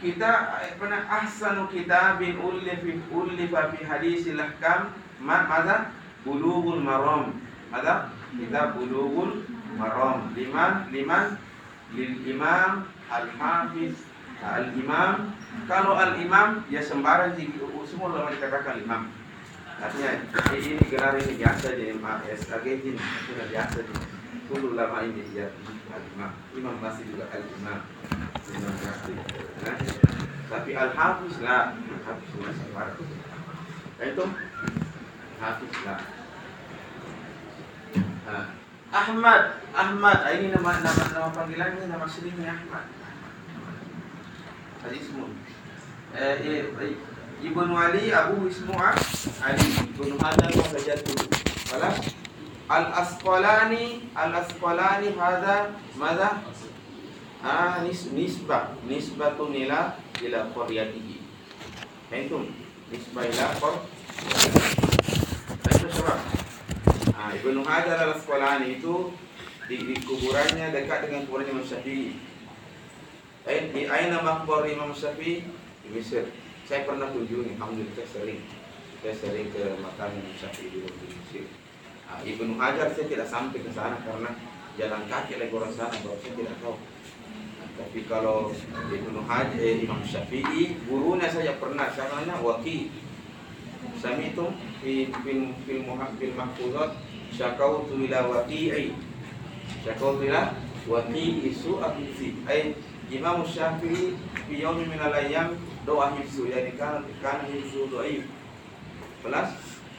kita 0.04 0.32
eh, 0.66 0.76
pernah 0.76 1.08
ahsanu 1.08 1.72
kitabin 1.72 2.36
ulif 2.42 2.84
ulifa 3.14 3.72
fi 3.72 3.80
hadisil 3.86 4.42
ahkam 4.42 4.92
ma 5.24 5.48
mada 5.48 5.96
bulughul 6.28 6.84
maram. 6.84 7.40
Mada 7.72 8.12
kita 8.36 8.76
bulughul 8.76 9.48
maram. 9.80 10.36
Liman 10.36 10.92
liman? 10.92 11.40
Lil 11.96 12.24
imam 12.28 12.88
al 13.08 13.28
hafiz. 13.40 13.96
Al 14.44 14.74
imam. 14.76 15.32
Kalau 15.70 15.96
al 15.96 16.20
imam 16.20 16.66
ya 16.68 16.84
sembarang 16.84 17.38
semua 17.88 18.12
ulama 18.12 18.36
dikatakan 18.36 18.84
imam. 18.84 19.12
Artinya 19.82 20.14
ini 20.54 20.78
gelar 20.94 21.18
ini 21.18 21.42
biasa 21.42 21.74
di 21.74 21.90
MAS 21.98 22.46
ini 22.70 23.02
sudah 23.26 23.46
biasa 23.50 23.82
di 23.82 24.21
kullu 24.52 24.76
lama 24.76 25.08
ini 25.08 25.24
ya 25.32 25.48
kalimah 25.88 26.36
Imam 26.52 26.76
masih 26.84 27.08
juga 27.08 27.32
kalimah 27.32 27.88
Imam 28.52 28.76
Nasir 28.84 29.16
nah, 29.64 29.78
tapi 30.52 30.72
al 30.76 30.92
hafiz 30.92 31.36
lah 31.40 31.72
al 31.72 32.02
hafiz 32.04 32.32
lah 32.36 32.52
sabar 32.60 32.88
nah, 33.96 34.06
itu 34.12 34.26
hafiz 35.40 35.76
lah 35.88 36.00
nah, 38.28 38.46
Ahmad 38.92 39.56
Ahmad. 39.72 40.20
Ah, 40.20 40.36
ini 40.36 40.52
nama 40.52 40.84
nama 40.84 41.04
nama 41.16 41.30
panggilan 41.32 41.80
ini 41.80 41.88
nama 41.88 42.04
aslinya 42.04 42.52
Ahmad. 42.52 42.84
Aziz 44.84 45.08
Mun 45.16 45.32
eh, 46.12 46.36
eh, 46.44 46.68
eh, 46.76 46.94
Ibnu 47.40 47.72
Ali 47.72 48.12
Abu 48.12 48.52
Ismu'ah 48.52 48.92
Ali. 49.48 49.96
Ibnu 49.96 50.20
Hanan 50.20 50.52
wa 50.52 50.66
Hajatul 50.76 51.24
Falas 51.72 52.04
Al-Asqalani 52.72 54.08
Al-Asqalani 54.16 55.12
hadha 55.20 55.76
Mada? 56.00 56.40
Ah, 57.44 57.84
nis, 57.84 58.08
nisba 58.16 58.80
Nisbatun 58.88 59.52
ila 59.52 60.00
ila 60.24 60.40
qaryatihi 60.56 61.20
Fahimtum? 62.08 62.48
nisba 62.88 63.28
ila 63.28 63.46
qaryatihi 63.60 64.72
Fahimtum 65.68 65.92
syabab? 65.92 66.20
Ah, 67.12 67.36
Ibn 67.36 67.56
Hajar 67.68 67.98
Al-Asqalani 68.08 68.80
itu 68.80 69.12
di, 69.68 69.76
di 69.92 69.96
kuburannya 70.08 70.72
dekat 70.72 71.12
dengan 71.12 71.28
kuburannya 71.28 71.52
Imam 71.52 71.68
Syafi'i 71.68 72.16
eh, 73.52 73.62
Di 73.72 73.82
Aina 73.92 74.24
Makbar 74.24 74.64
Imam 74.72 74.96
Syafi'i 74.96 75.44
Di 75.84 75.90
Mesir 75.92 76.32
Saya 76.64 76.88
pernah 76.88 77.12
kunjungi 77.12 77.60
Alhamdulillah 77.60 78.00
saya 78.00 78.08
sering 78.16 78.40
Saya 79.04 79.16
sering 79.20 79.52
ke 79.52 79.76
makam 79.84 80.16
Imam 80.16 80.36
Syafi'i 80.40 80.72
di 80.72 81.08
Mesir 81.12 81.61
Nah, 82.12 82.20
Ibnu 82.28 82.60
Hajar 82.60 82.92
saya 82.92 83.08
tidak 83.08 83.32
sampai 83.32 83.64
ke 83.64 83.72
sana 83.72 83.96
karena 84.04 84.36
jalan 84.76 85.08
kaki 85.08 85.40
lagi 85.40 85.54
orang 85.56 85.72
sana, 85.72 85.96
bahwa 86.04 86.20
saya 86.20 86.34
tidak 86.36 86.56
tahu. 86.60 86.76
Tapi 87.80 88.00
kalau 88.04 88.52
Ibnu 88.92 89.24
Hajar, 89.24 89.56
eh, 89.56 89.88
Imam 89.88 90.04
Syafi'i, 90.04 90.76
gurunya 90.92 91.32
saya 91.32 91.56
pernah, 91.56 91.88
namanya 91.88 92.36
Waki. 92.44 92.92
Sami'tum 93.96 94.52
fi 94.82 95.14
fil 95.24 95.54
fil 95.66 95.82
muhab 95.86 96.18
fil 96.18 96.34
mahfuzat 96.34 96.98
syakautu 97.30 98.02
ila 98.10 98.34
waqi'i 98.34 98.98
syakautu 99.86 100.26
ila 100.26 100.58
waqi'i 100.90 101.54
su'a 101.54 101.94
hifzi 101.98 102.34
ay 102.50 102.74
Imam 103.14 103.46
Syafi'i 103.46 104.18
fi 104.50 104.56
min 104.66 105.00
al-ayyam 105.00 105.54
doa 105.86 106.18
hifzu 106.18 106.50
yani 106.50 106.74
kana 106.78 107.06
kana 107.22 107.46
hifzu 107.46 107.90
dhaif 107.94 108.26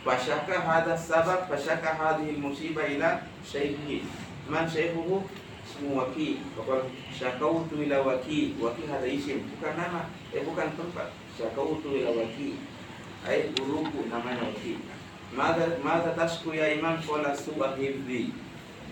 fasyaka 0.02 0.60
hadha 0.60 0.98
sabab 0.98 1.46
fasyaka 1.46 1.94
hadhihi 1.94 2.36
al-musibah 2.36 2.86
ila 2.90 3.22
shaykhi 3.46 4.02
man 4.50 4.66
shaykhuhu 4.66 5.22
ismu 5.62 5.94
waqi 5.94 6.42
Fakal 6.58 6.90
syakautu 7.14 7.86
ila 7.86 8.02
waqi 8.02 8.58
waqi 8.58 8.82
hadha 8.90 9.06
isim 9.06 9.46
bukan 9.54 9.78
nama 9.78 10.10
eh 10.34 10.42
bukan 10.42 10.74
tempat 10.74 11.14
syakautu 11.38 12.02
ila 12.02 12.10
waqi 12.18 12.58
ay 13.22 13.54
guruku 13.54 14.10
namanya 14.10 14.50
waqi 14.50 14.78
Mada 15.32 15.64
mada 15.80 16.12
tasku 16.12 16.52
ya 16.52 16.68
imam 16.76 17.00
qala 17.00 17.32
su'a 17.32 17.72
hifzi 17.80 18.36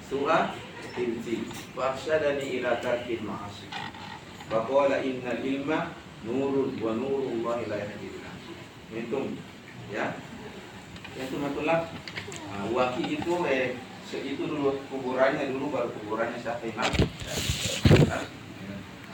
su'a 0.08 0.56
hifzi 0.96 1.44
fa 1.76 1.92
arsyadani 1.92 2.56
ila 2.56 2.80
tarkil 2.80 3.20
ma'asi 3.20 3.68
wa 4.48 4.64
qala 4.64 5.04
innal 5.04 5.36
ilma 5.44 5.92
nurun 6.24 6.80
wa 6.80 6.96
nurullahi 6.96 7.68
la 7.68 7.76
yahdi 7.84 8.08
ila 8.08 8.30
Mintum 8.88 9.36
ya 9.92 10.16
ya 11.18 11.24
matulak 11.38 11.90
nah, 12.50 12.64
waki 12.70 13.18
itu 13.18 13.32
eh, 13.46 13.78
itu 14.10 14.42
dulu 14.42 14.82
kuburannya 14.90 15.54
dulu 15.54 15.70
baru 15.70 15.90
kuburannya 16.02 16.38
siapa 16.38 16.66
imam 16.66 16.90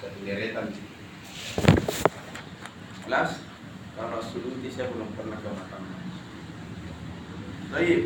satu 0.06 0.18
deretan. 0.22 0.70
Plus 3.06 3.30
kalau 3.96 4.20
suluti 4.20 4.68
saya 4.68 4.92
belum 4.92 5.08
pernah 5.16 5.38
ke 5.40 5.50
makam. 5.50 5.82
Toyib 7.66 8.02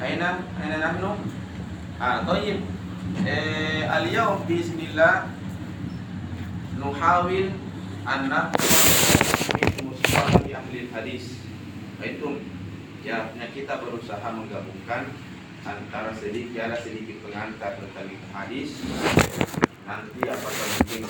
Aina 0.00 0.40
Aina 0.56 0.76
nahnu 0.80 1.12
Ah 2.00 2.24
Toyib 2.24 2.64
eh, 3.26 3.84
Al-Yawm 3.84 4.48
Bismillah. 4.48 5.28
Nuhawil 6.80 7.52
Anna. 8.08 8.54
Musibah 9.84 10.32
di 10.42 10.56
ahli 10.56 10.88
hadis. 10.90 11.44
Nah, 12.00 12.06
itu 12.08 12.28
ya 13.02 13.46
kita 13.50 13.82
berusaha 13.82 14.22
menggabungkan 14.30 15.10
antara 15.66 16.14
sedikit 16.14 16.70
ada 16.70 16.78
sedikit 16.78 17.18
pengantar 17.26 17.74
tentang 17.78 18.14
hadis. 18.30 18.78
Nanti 19.82 20.20
apakah 20.22 20.66
mungkin 20.78 21.02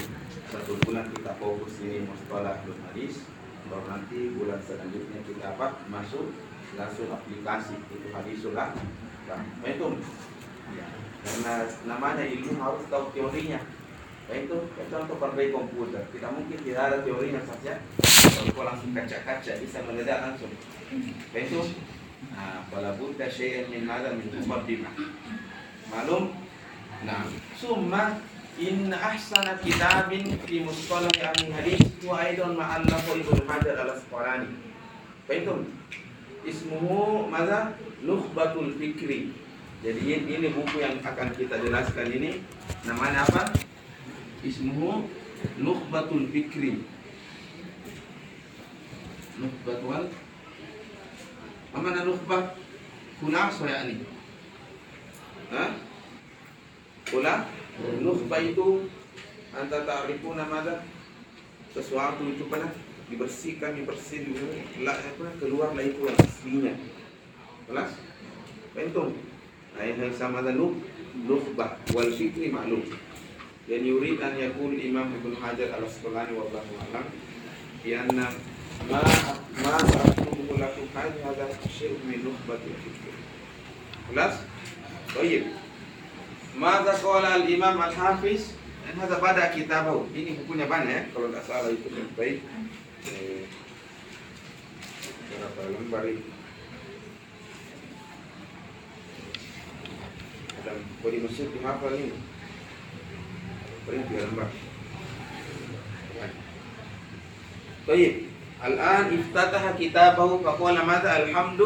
satu 0.48 0.72
bulan 0.88 1.06
kita 1.12 1.32
fokus 1.36 1.84
ini 1.84 2.08
mustalah 2.08 2.60
hadis 2.64 3.28
baru 3.68 3.84
nanti 3.88 4.32
bulan 4.36 4.60
selanjutnya 4.64 5.20
kita 5.24 5.56
apa 5.56 5.80
masuk 5.88 6.32
langsung 6.76 7.08
aplikasi 7.12 7.76
itu 7.92 8.08
hadisullah. 8.12 8.72
Nah, 9.28 9.40
itu 9.64 9.88
ya. 10.76 10.86
karena 11.22 11.54
namanya 11.84 12.24
ilmu 12.24 12.56
harus 12.58 12.84
tahu 12.88 13.12
teorinya 13.12 13.60
Nah, 14.30 14.36
itu 14.38 14.56
contoh 14.70 15.16
perbaiki 15.18 15.50
komputer. 15.50 16.02
Kita 16.14 16.28
mungkin 16.30 16.58
tidak 16.62 16.82
ada 16.88 16.98
teorinya 17.02 17.42
saja. 17.42 17.82
Kalau 18.52 18.64
langsung 18.64 18.94
kaca-kaca 18.94 19.52
bisa 19.58 19.78
meledak 19.82 20.18
langsung. 20.22 20.52
Nah, 21.34 21.40
itu 21.40 21.60
nah 22.32 22.64
fala 22.70 22.94
budda 22.96 23.26
syai'an 23.26 23.66
min 23.66 23.82
hadha 23.84 24.14
min 24.14 24.30
muqaddimah. 24.30 24.94
Malum 25.90 26.32
nah 27.02 27.26
summa 27.58 28.22
in 28.62 28.94
ahsana 28.94 29.58
kitabin 29.58 30.38
fi 30.46 30.62
mustalah 30.62 31.10
ahli 31.10 31.50
hadis 31.50 31.82
wa 32.06 32.22
aidan 32.22 32.54
ma'allafa 32.54 33.18
ibnu 33.18 33.42
hajar 33.42 33.74
al-asqalani 33.74 34.54
nah, 35.26 35.34
itu 35.34 35.54
ismuhu 36.46 37.26
maza 37.26 37.74
nukhbatul 38.02 38.74
fikri. 38.78 39.34
Jadi 39.82 40.22
ini 40.30 40.46
buku 40.54 40.78
yang 40.78 41.02
akan 41.02 41.34
kita 41.34 41.58
jelaskan 41.58 42.06
ini. 42.06 42.38
Namanya 42.86 43.26
apa? 43.26 43.50
Ismuhu 44.42 45.06
Nukhbatul 45.58 46.26
Fikri. 46.34 46.82
Nukhbatul 49.38 50.10
Apa 51.72 51.88
nama 51.88 52.04
nukhbah? 52.04 52.52
Khulaso 53.22 53.64
ya 53.64 53.86
ini. 53.88 54.04
Hah? 55.54 55.72
Khulaso 57.08 57.62
Nukhbah 58.02 58.44
itu 58.44 58.86
anta 59.56 59.88
ta'rifuna 59.88 60.44
madza? 60.44 60.84
Sesuatu 61.72 62.28
itu 62.28 62.44
pada 62.52 62.68
dibersihkan, 63.08 63.72
dibersih 63.72 64.28
dulu, 64.28 64.52
lah 64.84 64.96
apa 64.96 65.24
keluarlah 65.40 65.80
itu 65.80 66.04
yang 66.04 66.18
aslinya. 66.20 66.74
Kelas? 67.64 67.90
Pentung. 68.76 69.16
Yang 69.80 70.20
sama 70.20 70.44
nuh, 70.44 70.76
nukhbah 71.24 71.80
wal 71.96 72.12
fikri 72.12 72.52
ma'lum. 72.52 72.84
Dan 73.62 73.86
yurid 73.86 74.18
an 74.18 74.34
yakul 74.34 74.74
Imam 74.74 75.14
Ibnu 75.22 75.38
Hajar 75.38 75.78
al-Asqalani 75.78 76.34
wallahu 76.34 76.72
a'lam 76.82 77.06
bi 77.78 77.94
anna 77.94 78.26
ma 78.90 78.98
ma 79.62 79.74
aktubu 79.78 80.58
lakum 80.58 80.90
hadha 80.90 81.46
syai'un 81.70 82.02
min 82.10 82.26
nukhbatil 82.26 82.74
fikri. 82.82 83.14
Kelas? 84.10 84.42
Baik. 85.14 85.46
Mada 86.58 86.92
qala 86.98 87.38
al-Imam 87.38 87.78
al-Hafiz 87.78 88.58
dan 88.82 88.98
hada 88.98 89.22
pada 89.22 89.54
kitabahu. 89.54 90.10
Ini 90.10 90.42
bukunya 90.42 90.66
banyak 90.66 90.90
ya, 90.90 91.02
kalau 91.14 91.30
tidak 91.30 91.46
salah 91.46 91.70
itu 91.70 91.86
baik. 92.18 92.42
Eh, 93.06 93.46
berapa 95.30 95.60
lembar 95.70 96.02
ini? 96.10 96.26
Ada 100.58 100.72
kalau 100.98 101.10
di 101.14 101.18
dihafal 101.30 101.94
ini 101.94 102.18
Paling 103.85 104.03
tiga 104.09 104.21
lembar. 104.27 104.49
طيب 107.87 108.13
الآن 108.67 109.05
افتتح 109.19 109.63
كتابه 109.79 110.29
فقال 110.43 110.75
ماذا 110.85 111.11
الحمد 111.23 111.61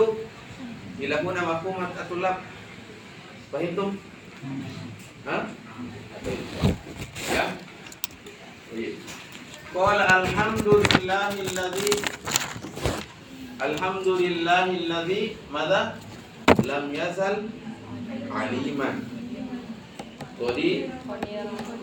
إلى 1.02 1.16
هنا 1.16 1.42
مفهوم 1.42 1.78
الطلاب 1.84 2.38
فهمتم؟ 3.54 3.90
ها؟ 5.28 5.38
طيب. 6.26 6.42
يا 7.34 7.46
طيب 8.72 8.94
قال 9.76 10.00
الحمد 10.02 10.68
لله 10.70 11.30
الذي 11.42 11.92
الحمد 13.62 14.08
لله 14.08 14.66
الذي 14.66 15.24
ماذا 15.54 15.82
لم 16.70 16.86
يزل 16.94 17.36
عليما 18.32 18.90
kodi. 20.37 20.89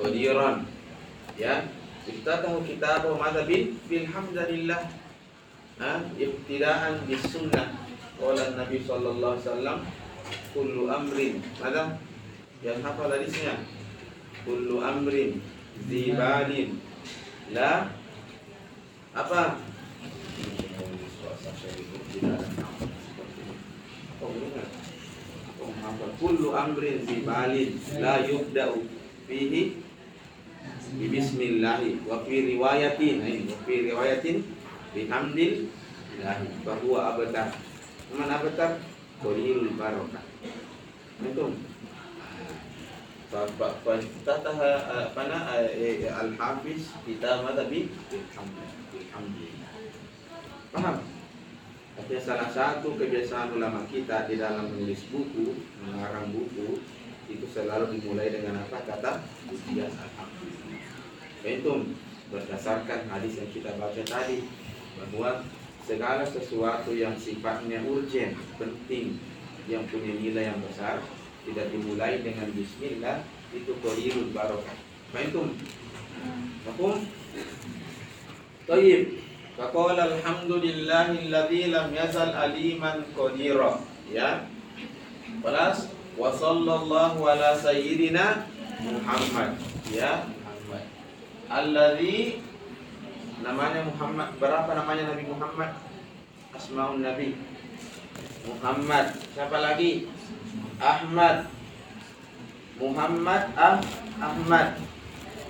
Qadiran 0.01 0.65
ya. 1.37 1.65
Kita 2.03 2.43
kitab 2.43 3.07
wa 3.07 3.15
madha 3.15 3.47
bin 3.47 3.79
bilhamdulillah 3.87 4.91
ha? 5.79 5.91
Ibtidaan 6.19 7.07
di 7.07 7.15
sunnah. 7.15 7.79
Oleh 8.19 8.55
nabi 8.59 8.83
sallallahu 8.83 9.39
alaihi 9.39 9.45
wasallam 9.47 9.79
kullu 10.51 10.91
amrin. 10.91 11.39
Ada 11.63 11.97
yang 12.59 12.79
hafal 12.83 13.07
hadisnya. 13.07 13.63
Kullu 14.43 14.83
amrin 14.83 15.39
zibalin 15.87 16.77
la. 17.55 17.87
Apa? 19.13 19.61
Oh, 24.23 24.82
kullu 26.18 26.54
amrin 26.54 27.02
zibalin 27.06 27.74
la 28.02 28.22
yubda'u 28.22 28.82
fihi 29.26 29.82
bismillahi 30.98 32.02
wa 32.08 32.22
fi 32.24 32.34
riwayatin 32.54 33.16
ini 33.22 33.42
wa 33.50 33.58
fi 33.66 33.74
riwayatin 33.90 34.36
bihamdillahi 34.94 36.46
bahwa 36.64 36.98
abatar 37.14 37.48
mana 38.14 38.40
abatar 38.40 38.82
qalilul 39.22 39.74
barakah 39.78 40.24
itu 41.22 41.46
فافتتح 43.28 44.56
فانا 45.12 45.38
الحافظ 46.24 46.80
كتاب 47.04 47.36
ماذا 47.44 47.64
بالحمد 47.68 48.56
بالحمد 48.88 49.36
paham 50.72 51.00
Artinya 51.93 52.21
salah 52.25 52.49
satu 52.49 52.97
kebiasaan 52.97 53.53
ulama 53.53 53.85
kita 53.85 54.25
di 54.25 54.41
dalam 54.41 54.65
menulis 54.73 55.05
buku, 55.13 55.53
mengarang 55.85 56.33
buku, 56.33 56.81
itu 57.29 57.45
selalu 57.53 57.97
dimulai 57.97 58.33
dengan 58.33 58.65
apa 58.65 58.81
kata 58.83 59.21
alhamdulillah. 59.21 60.81
Itu 61.45 61.73
berdasarkan 62.33 63.13
hadis 63.13 63.37
yang 63.37 63.49
kita 63.53 63.77
baca 63.77 64.01
tadi 64.01 64.41
bahwa 64.97 65.45
segala 65.85 66.25
sesuatu 66.25 66.95
yang 66.97 67.13
sifatnya 67.13 67.85
urgent, 67.85 68.41
penting, 68.57 69.21
yang 69.69 69.85
punya 69.87 70.17
nilai 70.17 70.49
yang 70.49 70.59
besar, 70.65 71.03
tidak 71.43 71.67
dimulai 71.71 72.23
dengan 72.23 72.49
bismillah 72.55 73.21
itu 73.53 73.71
qalilul 73.83 74.33
barokah. 74.33 74.77
Fahimtum? 75.13 75.53
Mafhum? 76.65 77.05
Tayyib. 78.65 79.03
Faqala 79.53 80.09
alhamdulillahilladzi 80.09 81.69
lam 81.69 81.93
yazal 81.93 82.33
aliman 82.33 83.05
qadira. 83.13 83.77
Ya. 84.09 84.49
Balas 85.45 85.93
wa 86.17 86.33
ala 86.33 87.53
sayyidina 87.53 88.49
Muhammad. 88.81 89.53
Ya, 89.93 90.25
Muhammad. 90.25 90.83
Alladzi 91.53 92.41
namanya 93.45 93.85
Muhammad. 93.85 94.33
Berapa 94.41 94.73
namanya 94.73 95.13
Nabi 95.13 95.23
Muhammad? 95.29 95.71
Asmaun 96.57 97.05
Nabi. 97.05 97.37
Muhammad. 98.49 99.13
Siapa 99.37 99.57
lagi? 99.61 100.09
Ahmad 100.81 101.45
Muhammad 102.81 103.53
ah, 103.53 103.77
Ahmad 104.17 104.81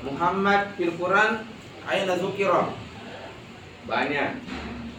Muhammad 0.03 0.75
fil 0.75 0.91
Quran 0.99 1.47
zukira 2.19 2.82
banyak 3.83 4.39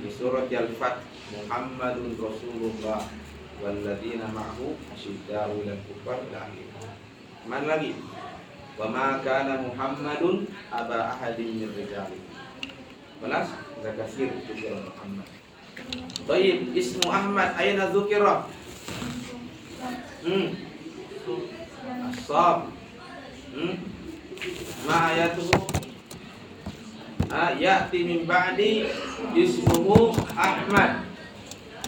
di 0.04 0.08
surat 0.12 0.52
Al-Fat 0.52 1.00
Muhammadun 1.32 2.20
Rasulullah 2.20 3.00
walladzina 3.64 4.28
ma'ahu 4.28 4.76
asyiddau 4.92 5.64
lil 5.64 5.80
kufar 5.88 6.20
Mana 7.48 7.64
lagi? 7.64 7.96
Wa 8.76 8.88
ma 8.88 9.20
kana 9.24 9.64
Muhammadun 9.64 10.48
aba 10.68 11.16
ahadin 11.16 11.64
min 11.64 11.70
rijali. 11.72 12.20
Balas 13.20 13.52
zakasir 13.80 14.32
zikra 14.44 14.80
Muhammad. 14.84 15.28
Baik, 16.28 16.72
ismu 16.76 17.08
Ahmad 17.08 17.56
aina 17.56 17.88
zukira? 17.92 18.48
Hmm. 20.24 20.46
Asab. 22.12 22.72
Hmm. 23.52 23.76
Ma 24.84 24.96
ayatuhu 25.12 25.83
ya'ti 27.34 27.98
min 28.06 28.20
ba'di 28.30 28.86
ismuhu 29.34 30.14
Ahmad. 30.38 31.02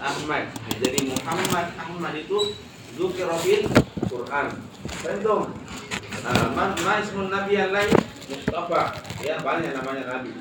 Ahmad. 0.03 0.45
Jadi 0.83 1.07
Muhammad 1.07 1.67
Ahmad 1.79 2.15
itu 2.19 2.53
zukira 2.99 3.39
fil 3.39 3.65
Quran. 4.11 4.47
Faham? 5.03 5.55
Nah, 6.27 6.51
ma, 6.59 6.75
ma 6.83 6.99
ismun 6.99 7.31
nabi 7.31 7.55
yang 7.55 7.71
lain 7.71 7.91
Mustafa. 8.27 8.99
Ya, 9.23 9.39
banyak 9.39 9.71
namanya 9.71 10.19
nabi. 10.19 10.35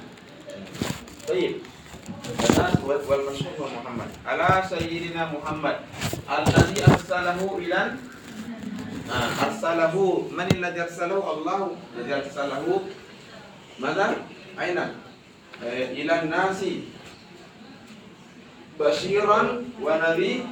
Baik. 1.30 1.62
Anas 2.26 2.74
wal 2.82 3.02
wal 3.06 3.24
masyhur 3.30 3.70
Muhammad. 3.70 4.10
Ala 4.26 4.65
sayyidina 4.65 5.30
Muhammad 5.30 5.86
alladhi 6.26 6.82
arsalahu 6.82 7.62
ila 7.62 7.94
Nah, 9.06 9.30
arsalahu 9.38 10.34
man 10.34 10.50
alladhi 10.50 10.82
arsalahu 10.82 11.22
Allah 11.22 11.78
alladhi 11.94 12.13
arsalahu 12.26 12.89
Mada? 13.78 14.18
Aina? 14.56 14.96
Eh, 15.63 16.00
ila 16.04 16.28
nasi. 16.28 16.88
Basyiran 18.80 19.68
wa 19.80 19.94
nadhi. 20.00 20.44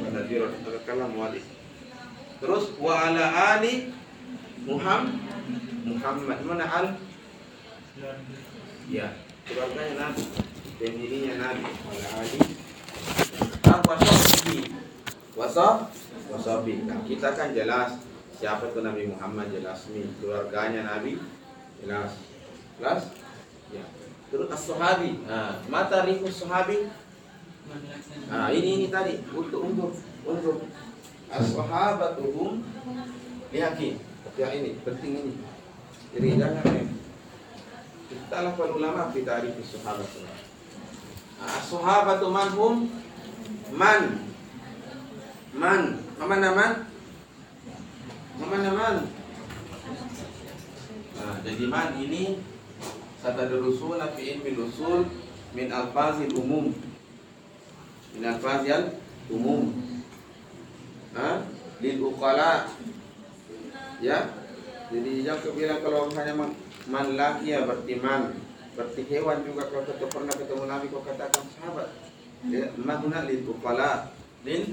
Wa 0.00 0.08
nadhiran. 0.12 0.52
Kalam 0.88 1.12
wali. 1.16 1.44
Terus 2.40 2.72
wa 2.80 2.92
ala 2.96 3.24
ali 3.56 3.92
Muhammad. 4.64 5.16
Muhammad 5.84 6.38
mana 6.44 6.64
al? 6.64 6.86
Ya, 8.88 9.12
keluarganya 9.44 10.08
Nabi, 10.08 10.24
pemilihnya 10.80 11.36
Nabi, 11.36 11.68
ala 11.68 12.08
ali. 12.24 12.40
Apa 13.68 13.92
sahbi 14.00 14.72
wasah 15.36 15.88
wasabi. 16.32 16.84
Nah, 16.88 17.00
kita 17.04 17.36
kan 17.36 17.52
jelas 17.52 18.00
siapa 18.40 18.72
itu 18.72 18.80
Nabi 18.80 19.12
Muhammad 19.12 19.52
jelas 19.52 19.84
nih 19.92 20.08
keluarganya 20.18 20.96
Nabi 20.96 21.20
jelas. 21.84 22.16
Jelas 22.80 23.19
ya. 23.70 23.84
Terus 24.30 24.46
as-sahabi 24.50 25.26
nah 25.26 25.58
mata 25.66 26.06
rifus 26.06 26.42
sahabi 26.42 26.90
nah 28.30 28.50
ini 28.50 28.82
ini 28.82 28.86
tadi. 28.90 29.22
Untuk 29.30 29.62
untuk 29.62 29.90
untuk 30.26 30.66
as-sahabatuhum 31.30 32.62
yakin. 33.50 33.94
Ya 34.38 34.48
ini. 34.54 34.78
Penting 34.86 35.12
ini. 35.26 35.34
Jadi 36.10 36.26
jangan 36.38 36.64
ya. 36.66 36.84
kita 38.10 38.36
lakukan 38.42 38.70
ulama 38.74 39.14
fi 39.14 39.22
ta'rifus 39.22 39.78
sahabat 39.78 40.06
nah, 40.06 41.50
as-sahabatu 41.58 42.26
man 42.30 42.48
hum? 42.54 42.74
Man. 43.70 44.02
Man. 45.54 45.82
Mana 46.20 46.52
man 46.52 46.90
mana 48.40 48.70
man 48.72 48.96
nah, 51.16 51.36
jadi 51.44 51.64
man 51.68 51.92
ini 52.00 52.40
satadrusuna 53.20 54.16
fi 54.16 54.36
ilmi 54.36 54.56
usul 54.56 55.04
min 55.52 55.68
alfazil 55.68 56.32
umum. 56.36 56.72
Min 58.16 58.22
alfazil 58.24 58.96
umum. 59.28 59.72
Ha? 61.14 61.44
Lil 61.80 61.98
uqala. 62.00 62.68
Ya? 64.00 64.32
Jadi 64.90 65.22
yang 65.22 65.38
kebilang 65.38 65.84
kalau 65.86 66.10
hanya 66.18 66.34
man, 66.34 66.50
man 66.90 67.14
laki 67.14 67.54
ya 67.54 67.62
berarti 67.68 67.94
man. 68.00 68.34
Berarti 68.74 69.02
hewan 69.06 69.44
juga 69.44 69.68
kalau 69.68 69.84
kita 69.86 70.06
pernah 70.08 70.34
ketemu 70.34 70.64
Nabi 70.66 70.86
kau 70.90 71.04
katakan 71.04 71.44
sahabat. 71.58 71.88
Ya 72.48 72.72
mahuna 72.80 73.28
lil 73.28 73.44
uqala. 73.44 74.10
Lil? 74.42 74.72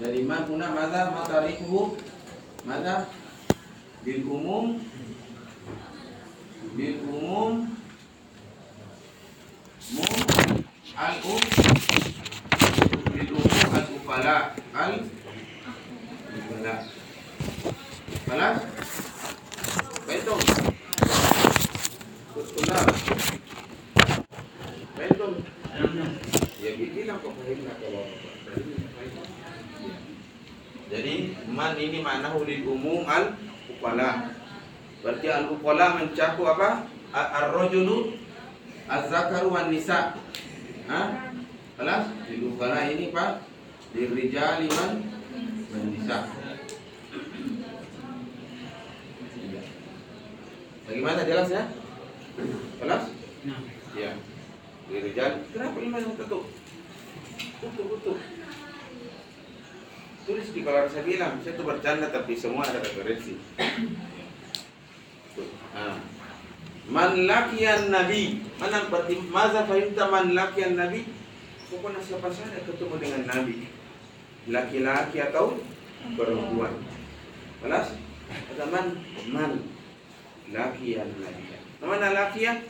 Dari 0.00 0.22
man 0.24 0.46
huna 0.48 0.72
mada 0.72 1.12
matarifuhu 1.14 1.98
mada 2.62 3.10
bil 4.02 4.22
umum 4.26 4.82
bil 6.72 6.96
umum. 7.04 7.68
Mum 9.92 10.14
al 10.96 11.14
um. 11.24 11.42
Bil 13.12 13.30
umum 13.32 13.68
al 13.76 13.86
ufala. 13.96 14.36
Al 14.72 14.92
ufala. 16.36 16.74
Balas? 18.28 18.56
Baik 20.08 20.20
tu. 20.24 20.36
Betul 22.32 22.64
lah. 22.68 23.12
kok 27.22 27.38
kalau 27.38 28.04
jadi 30.90 31.14
man 31.48 31.72
ini 31.78 31.98
makna 32.02 32.34
lil 32.34 32.62
umum 32.66 33.06
al 33.06 33.38
ukala 33.70 34.31
berarti 35.02 35.26
al 35.28 35.50
ukala 35.50 35.98
mencakup 35.98 36.46
apa 36.56 36.86
ar-rajulu 37.12 38.14
az-zakaru 38.86 39.50
wan 39.50 39.68
nisa 39.68 40.14
ha 40.86 41.00
Kelas 41.72 42.04
lil 42.30 42.54
ukala 42.54 42.86
ini 42.86 43.10
pak 43.10 43.42
lirijali 43.90 44.70
wan 44.70 44.92
wan 45.74 45.84
nisa 45.90 46.18
Bagaimana 50.82 51.24
jelasnya? 51.24 51.72
Kelas? 52.76 53.04
Nah, 53.48 53.60
Ya. 53.96 54.12
Lirijal. 54.92 55.40
Kenapa 55.48 55.78
iman 55.78 56.12
tutup? 56.20 56.52
Tutup, 57.64 57.86
tutup. 57.96 58.18
Tulis 60.22 60.48
di 60.52 60.60
kalau 60.60 60.84
saya 60.86 61.04
bilang, 61.08 61.40
saya 61.40 61.56
tuh 61.56 61.64
bercanda 61.64 62.12
tapi 62.12 62.36
semua 62.36 62.68
ada 62.68 62.84
referensi. 62.84 63.40
Ah. 65.72 65.96
Man 66.90 67.24
lakian 67.24 67.88
nabi. 67.88 68.42
Mana 68.60 68.90
berarti 68.90 69.16
maza 69.32 69.64
fahimta 69.64 70.10
man 70.12 70.36
lakian 70.36 70.76
nabi? 70.76 71.08
Pokoknya 71.72 72.00
siapa 72.04 72.28
saja 72.28 72.60
ketemu 72.62 72.94
dengan 73.00 73.22
nabi. 73.30 73.70
Laki-laki 74.50 75.18
atau 75.22 75.56
perempuan. 76.18 76.74
Kelas? 77.62 77.96
Kata 78.28 78.64
man, 78.68 78.86
man 79.30 79.52
lakian 80.52 81.08
nabi. 81.16 81.42
Mana 81.82 82.14
lakian? 82.14 82.62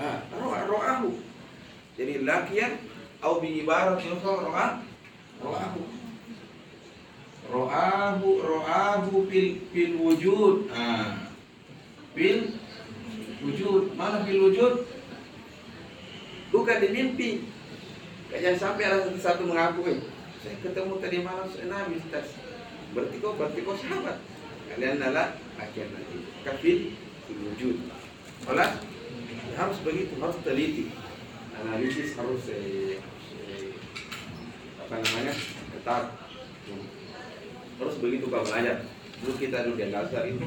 Ah, 0.00 0.24
ro'a 0.34 0.66
ro'ahu. 0.66 1.14
Jadi 1.94 2.24
lakian 2.24 2.80
atau 3.22 3.38
bi 3.38 3.62
ibarat 3.62 4.02
ro'a 4.02 4.82
ro'ahu. 5.44 6.01
Ro'ahu 7.50 8.28
ro'ahu 8.42 9.26
fil 9.26 9.58
fil 9.74 9.94
wujud. 9.98 10.70
Ah. 10.70 11.30
Fil 12.14 12.54
wujud. 13.42 13.96
Mana 13.98 14.22
fil 14.22 14.38
wujud? 14.50 14.86
Bukan 16.52 16.76
di 16.84 16.88
mimpi. 16.92 17.30
Jangan 18.32 18.56
sampai 18.56 18.84
ada 18.88 19.08
satu 19.18 19.48
mengaku 19.48 19.98
eh. 19.98 20.00
Saya 20.40 20.56
ketemu 20.62 20.98
tadi 20.98 21.16
malam 21.22 21.46
Nabi 21.48 22.00
Ustaz. 22.00 22.34
Berarti 22.92 23.16
kau, 23.20 23.36
berarti 23.36 23.60
kau 23.64 23.76
sahabat. 23.76 24.18
Kalian 24.72 25.00
adalah 25.00 25.36
lakian 25.56 25.88
nanti. 25.92 26.18
Kafil 26.44 26.78
fil 27.28 27.40
wujud. 27.40 27.76
Olah? 28.48 28.92
harus 29.56 29.78
begitu 29.84 30.14
harus 30.20 30.38
teliti 30.40 30.88
analisis 31.60 32.16
harus 32.16 32.42
eh, 32.48 32.96
eh, 33.44 33.70
apa 34.80 34.94
namanya 35.00 35.34
ketat 35.76 36.04
harus 37.82 37.98
begitu 37.98 38.30
kalau 38.30 38.46
belajar 38.46 38.86
dulu 39.22 39.34
kita 39.42 39.66
dulu 39.66 39.74
di 39.74 39.90
dasar 39.90 40.22
itu 40.30 40.38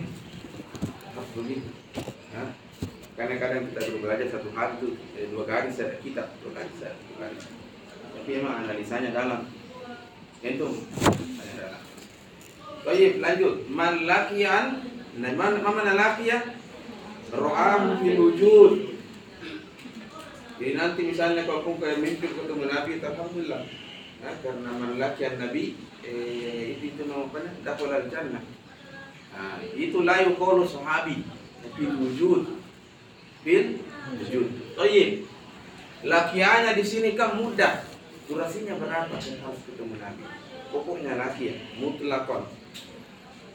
harus 1.12 1.32
begitu 1.36 1.70
ya. 2.32 2.44
kadang-kadang 3.20 3.68
kita 3.72 3.82
dulu 3.92 3.98
belajar 4.08 4.28
satu 4.32 4.50
hari 4.56 4.74
itu 4.80 4.88
eh, 5.20 5.28
dua 5.28 5.44
garis 5.44 5.80
ada 5.84 5.96
kita 6.00 6.24
dua 6.40 6.52
garis 6.56 6.80
ada 6.80 6.96
dua 6.96 7.18
garis 7.28 7.44
tapi 8.16 8.30
emang 8.40 8.64
analisanya 8.64 9.12
dalam 9.12 9.52
itu 10.40 10.70
dalam 10.88 11.84
Baik, 12.86 13.18
lanjut. 13.18 13.66
Man 13.66 14.06
lakian, 14.06 14.86
nah, 15.18 15.34
man 15.34 15.58
mana 15.58 15.98
lakian? 15.98 16.54
Ro'am 17.34 17.98
fil 17.98 18.14
wujud. 18.14 18.94
Jadi 20.62 20.72
nanti 20.78 21.02
misalnya 21.10 21.50
kalau 21.50 21.66
pun 21.66 21.82
kayak 21.82 21.98
mimpi 21.98 22.30
ketemu 22.30 22.70
Nabi, 22.70 23.02
alhamdulillah. 23.02 23.66
Nah, 24.26 24.34
karena 24.42 24.74
malakian 24.74 25.38
Nabi, 25.38 25.78
eh, 26.02 26.82
itu 26.82 27.06
nama 27.06 27.30
apa? 27.30 27.46
Dapat 27.62 27.90
al 27.94 28.06
jannah. 28.10 28.42
Nah, 29.38 29.62
itu 29.78 30.02
la 30.02 30.26
yuqalu 30.26 30.66
sahabi, 30.66 31.22
fil 31.78 31.94
wujud. 31.94 32.58
Fil 33.46 33.86
wujud. 34.18 34.50
Baik. 34.74 35.30
Lakiannya 36.02 36.74
di 36.74 36.82
sini 36.82 37.14
kan 37.14 37.38
mudah. 37.38 37.86
Durasinya 38.26 38.82
berapa 38.82 39.14
yang 39.14 39.38
harus 39.46 39.62
ketemu 39.70 39.94
Nabi? 40.02 40.26
Pokoknya 40.74 41.22
lakian, 41.22 41.62
mutlakon. 41.78 42.50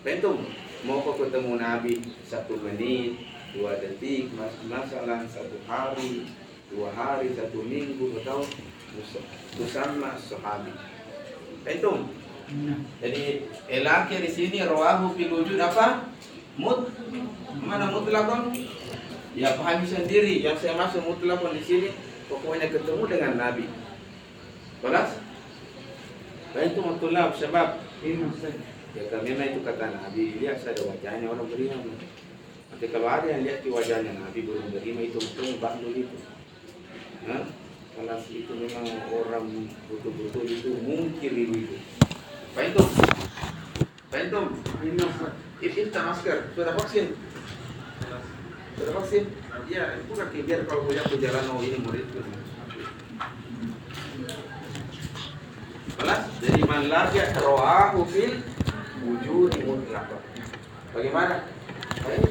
Bentum, 0.07 0.47
mau 0.87 1.03
kau 1.03 1.19
ketemu 1.19 1.59
Nabi 1.59 1.99
satu 2.31 2.55
menit, 2.63 3.19
dua 3.59 3.75
detik, 3.83 4.31
mas 4.39 4.55
masalah 4.71 5.27
satu 5.27 5.59
hari, 5.67 6.31
dua 6.71 6.95
hari, 6.95 7.35
satu 7.35 7.59
minggu 7.67 8.23
atau 8.23 8.47
bersama 9.59 10.19
sahabi. 10.19 10.73
Itu. 11.67 11.93
Jadi 12.99 13.47
elaki 13.71 14.15
di 14.19 14.31
sini 14.31 14.59
rawahu 14.67 15.15
fil 15.15 15.31
wujud 15.31 15.59
apa? 15.63 16.11
Mut 16.59 16.91
mana 17.63 17.95
mutlakon? 17.95 18.51
Ya 19.39 19.55
pahami 19.55 19.87
sendiri. 19.87 20.43
Yang 20.43 20.67
saya 20.67 20.75
maksud 20.75 21.07
mutlakon 21.07 21.55
di 21.55 21.63
sini 21.63 21.89
pokoknya 22.27 22.75
ketemu 22.75 23.07
dengan 23.07 23.33
Nabi. 23.39 23.71
Balas? 24.83 25.23
Nah 26.51 26.63
itu 26.67 26.81
mutlak 26.83 27.39
sebab 27.39 27.79
ya 28.91 29.19
memang 29.23 29.47
itu 29.55 29.61
kata 29.63 29.87
Nabi 29.95 30.43
lihat 30.43 30.67
ada 30.67 30.83
wajahnya 30.83 31.31
orang 31.31 31.47
beriman. 31.47 31.95
Nanti 32.75 32.87
kalau 32.91 33.07
ada 33.07 33.27
yang 33.31 33.47
lihat 33.47 33.63
di 33.63 33.71
wajahnya 33.71 34.19
Nabi 34.19 34.43
belum 34.43 34.75
menerima 34.75 35.01
itu 35.15 35.19
baknul 35.63 35.95
itu. 35.95 36.19
Nah, 37.31 37.47
kalau 37.91 38.23
itu 38.31 38.53
memang 38.55 38.87
orang 39.11 39.47
betul-betul 39.91 40.45
itu 40.47 40.71
mungkin 40.87 41.33
itu. 41.35 41.77
Pentum, 42.51 42.89
pentum, 44.11 44.47
itu 45.63 45.85
masker, 45.95 46.51
sudah 46.55 46.75
vaksin, 46.75 47.15
sudah 48.75 48.93
vaksin. 48.99 49.25
Ya, 49.71 49.95
itu 50.03 50.13
kan 50.19 50.27
biar 50.35 50.67
kalau 50.67 50.83
punya 50.83 51.07
perjalanan 51.07 51.55
oh 51.55 51.63
ini 51.63 51.79
murid 51.79 52.11
itu. 52.11 52.21
Balas, 55.95 56.27
jadi 56.43 56.61
man 56.67 56.91
lagia 56.91 57.31
ro'ahu 57.39 58.03
fil 58.11 58.43
wujud 59.07 59.53
mutlaq. 59.63 60.11
Bagaimana? 60.91 61.47
Baik. 62.03 62.23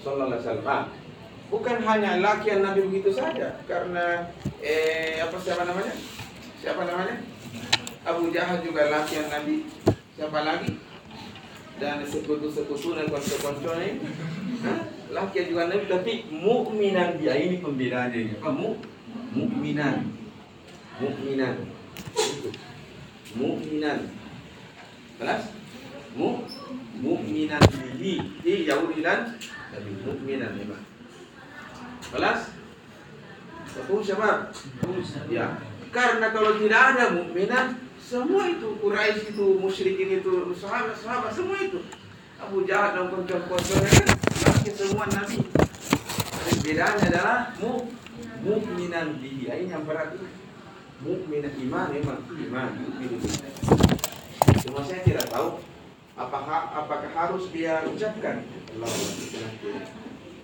Sallallahu 0.00 0.28
alaihi 0.32 0.40
wasallam. 0.40 1.03
Bukan 1.52 1.76
hanya 1.86 2.18
laki 2.18 2.50
yang 2.50 2.62
Nabi 2.66 2.88
begitu 2.88 3.14
saja, 3.14 3.60
karena 3.68 4.28
eh 4.64 5.20
apa 5.22 5.36
siapa 5.38 5.62
namanya? 5.68 5.94
Siapa 6.58 6.82
namanya? 6.88 7.16
Abu 8.04 8.28
Jahal 8.32 8.60
juga 8.60 8.92
laki 8.92 9.16
yang 9.16 9.28
Nabi. 9.32 9.64
Siapa 10.14 10.38
lagi? 10.44 10.76
Dan 11.80 12.06
sekutu-sekutu 12.06 12.94
dan 12.94 13.10
konco-konconya 13.10 13.84
ini. 13.96 14.06
Laki 15.10 15.50
juga 15.50 15.72
Nabi, 15.72 15.84
tapi 15.88 16.12
mukminan 16.30 17.16
dia 17.18 17.34
ini 17.34 17.58
pembedaannya 17.64 18.18
ini. 18.18 18.34
Apa? 18.38 18.50
Mu 18.52 18.76
mukminan. 19.34 20.10
Mukminan. 21.00 21.54
Mukminan. 23.34 23.98
Kelas? 25.18 25.42
Mu 26.14 26.44
mukminan 27.00 27.62
bihi. 27.72 28.22
Di 28.44 28.52
Yahudi 28.68 29.00
dan 29.02 29.34
tapi 29.72 29.90
mukminan 30.04 30.54
memang. 30.60 30.83
Kelas? 32.14 32.40
Betul 33.74 34.00
siapa? 34.06 34.54
Ya. 35.26 35.58
Karena 35.90 36.30
kalau 36.30 36.54
tidak 36.62 36.94
ada 36.94 37.10
mukminan, 37.10 37.74
semua 37.98 38.46
itu 38.46 38.78
Quraisy 38.78 39.34
itu, 39.34 39.46
musyrikin 39.58 40.22
itu, 40.22 40.54
sahabat-sahabat 40.54 41.34
semua 41.34 41.58
itu. 41.58 41.82
Abu 42.38 42.62
Jahal 42.66 42.94
dan 42.94 43.06
konco-konconya 43.10 43.90
kan 43.90 44.08
semua 44.74 45.06
nabi. 45.10 45.38
Bedanya 46.64 47.04
adalah 47.08 47.38
mu 47.60 47.88
mukminan 48.42 49.18
bihi. 49.22 49.48
Ini 49.48 49.70
yang 49.70 49.84
berat 49.86 50.14
itu. 50.18 50.26
Mukminan 51.04 51.52
iman 51.68 51.86
memang 51.92 52.20
iman 52.26 52.68
itu. 53.00 53.16
Cuma 54.66 54.80
saya 54.82 55.04
tidak 55.04 55.28
tahu 55.30 55.62
apakah 56.14 56.70
apakah 56.78 57.10
harus 57.10 57.50
dia 57.50 57.82
ucapkan 57.90 58.46
Allah 58.78 58.90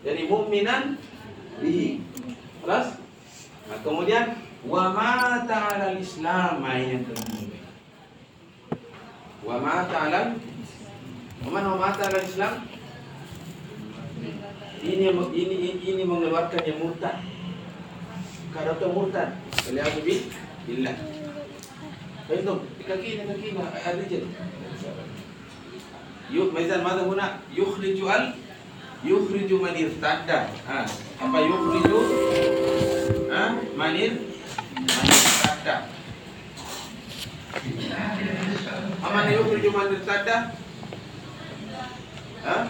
jadi 0.02 0.22
mukminan 0.26 0.98
bihi 1.58 1.98
Terus? 2.60 2.88
Nah, 3.66 3.78
kemudian 3.82 4.24
wa 4.68 4.92
mata 4.92 5.56
'alal 5.56 5.96
Islam 5.98 6.62
yang 6.76 7.02
penting. 7.08 7.50
Wa 9.42 9.56
mata 9.58 9.96
'alal 9.96 10.26
Waman 11.40 11.64
wa 11.72 11.78
mata 11.80 12.04
'alal 12.06 12.26
Islam 12.28 12.68
ini 14.80 15.12
ini 15.12 15.56
ini 15.84 16.02
mengeluarkan 16.08 16.64
yang 16.64 16.80
murtad. 16.80 17.20
Kalau 18.50 18.72
itu 18.74 18.86
murtad, 18.88 19.28
beliau 19.68 19.88
billah. 20.64 20.96
Itu 22.30 22.54
kaki 22.88 23.08
ini 23.20 23.22
kaki 23.28 23.46
ada 23.60 24.02
je. 24.08 24.20
Yuk, 26.30 26.54
mizan 26.54 26.80
mana 26.86 27.04
huna 27.04 27.42
yukhriju 27.52 28.06
al 28.06 28.32
Yukhriju 29.00 29.56
man 29.64 29.72
irtadda. 29.72 30.52
Ah, 30.68 30.84
apa 31.16 31.38
yukhriju? 31.40 31.98
Ah, 33.32 33.56
manir 33.72 34.12
man 34.76 35.04
irtadda. 35.08 35.76
Aman 39.00 39.26
yukhriju 39.32 39.70
man 39.72 39.88
irtadda? 39.96 40.36
Ah, 42.44 42.68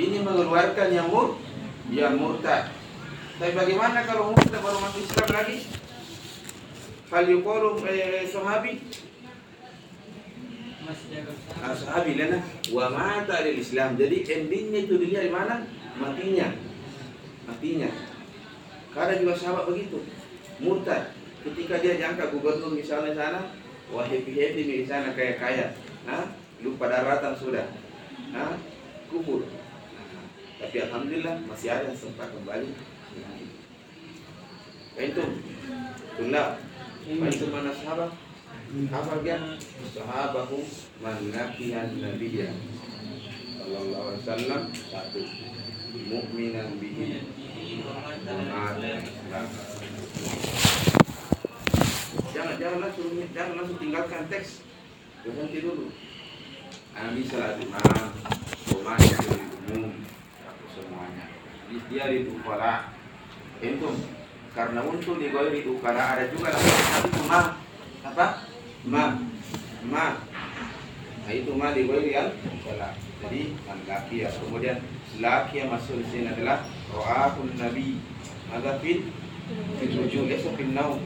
ini 0.00 0.24
mengeluarkan 0.24 0.88
yang 0.96 1.12
mur 1.12 1.36
yang 1.92 2.16
murtad. 2.16 2.72
Tapi 3.36 3.52
bagaimana 3.52 4.00
kalau 4.08 4.32
murtad 4.32 4.64
baru 4.64 4.80
masuk 4.80 5.04
Islam 5.04 5.28
lagi? 5.28 5.56
Hal 7.12 7.24
yuqalu 7.28 7.84
eh, 7.84 8.24
sahabi 8.30 8.80
masih 8.80 9.09
Ah, 11.60 11.76
sahabi 11.76 12.16
lana 12.16 12.40
wa 12.72 12.88
mata 12.88 13.44
lil 13.44 13.60
Islam. 13.60 14.00
Jadi 14.00 14.24
endingnya 14.24 14.88
itu 14.88 14.96
dia 14.96 15.28
di 15.28 15.32
mana? 15.32 15.68
Matinya. 16.00 16.48
Matinya. 17.44 17.90
Karena 18.96 19.20
juga 19.20 19.36
sahabat 19.36 19.68
begitu. 19.68 20.00
Murtad. 20.64 21.12
Ketika 21.44 21.80
dia 21.80 22.00
diangkat 22.00 22.32
gubernur 22.32 22.72
misalnya 22.72 23.12
sana, 23.16 23.40
wah 23.92 24.04
happy 24.04 24.32
happy 24.32 24.60
di 24.64 24.88
sana 24.88 25.12
kaya 25.12 25.36
kaya. 25.36 25.66
Nah, 26.08 26.32
lupa 26.64 26.88
daratan 26.88 27.36
sudah. 27.36 27.68
Nah, 28.32 28.56
kubur. 29.12 29.44
Nah, 29.44 30.24
tapi 30.64 30.76
alhamdulillah 30.84 31.44
masih 31.44 31.68
ada 31.72 31.92
sempat 31.92 32.32
kembali. 32.32 32.72
Itu, 35.00 35.24
tulab. 36.16 36.60
Itu 37.08 37.46
mana 37.48 37.72
sahabat? 37.72 38.29
Apa 38.70 39.18
dia 39.26 39.34
sahabahu 39.90 40.62
man 41.02 41.18
laqiyan 41.34 41.90
nabiyya 41.98 42.54
sallallahu 43.58 44.14
alaihi 44.14 44.22
wasallam 44.22 44.62
satu. 44.70 45.22
Mukminan 45.90 46.78
bihi. 46.78 47.26
Jangan 52.30 52.54
jangan 52.62 52.78
langsung 52.78 53.10
jangan 53.34 53.54
langsung 53.58 53.78
tinggalkan 53.82 54.22
teks. 54.30 54.62
Berhenti 55.26 55.58
dulu. 55.66 55.90
Salat 57.26 57.58
imam 57.58 58.06
rumahnya 58.70 59.16
dari 59.18 59.46
umum. 59.66 59.98
Semuanya. 60.70 61.26
Dia 61.90 62.04
di 62.06 62.30
ukara. 62.30 62.94
Itu 63.58 63.90
karena 64.54 64.80
untuk 64.86 65.18
di 65.18 65.26
di 65.34 65.60
ukara 65.66 66.02
ada 66.14 66.24
juga 66.30 66.54
lafaz 66.54 67.02
itu 67.06 67.22
mah 67.26 67.46
apa 68.06 68.49
ma 68.84 69.20
ma. 69.84 70.16
Nah 71.26 71.32
itu 71.32 71.52
ma 71.52 71.76
di 71.76 71.84
al 72.16 72.32
salat 72.64 72.96
jadi 73.20 73.52
laki 73.84 74.24
ya. 74.24 74.28
Kemudian 74.32 74.80
laki 75.20 75.60
yang 75.60 75.68
masuk 75.68 76.00
di 76.00 76.06
sini 76.08 76.26
adalah 76.32 76.64
ra'ahun 76.88 77.52
nabi. 77.60 78.00
Fil 78.80 79.00
fil 79.78 79.92
wujud 80.00 80.24
laysa 80.26 80.50
fil 80.56 80.72
naum. 80.72 81.04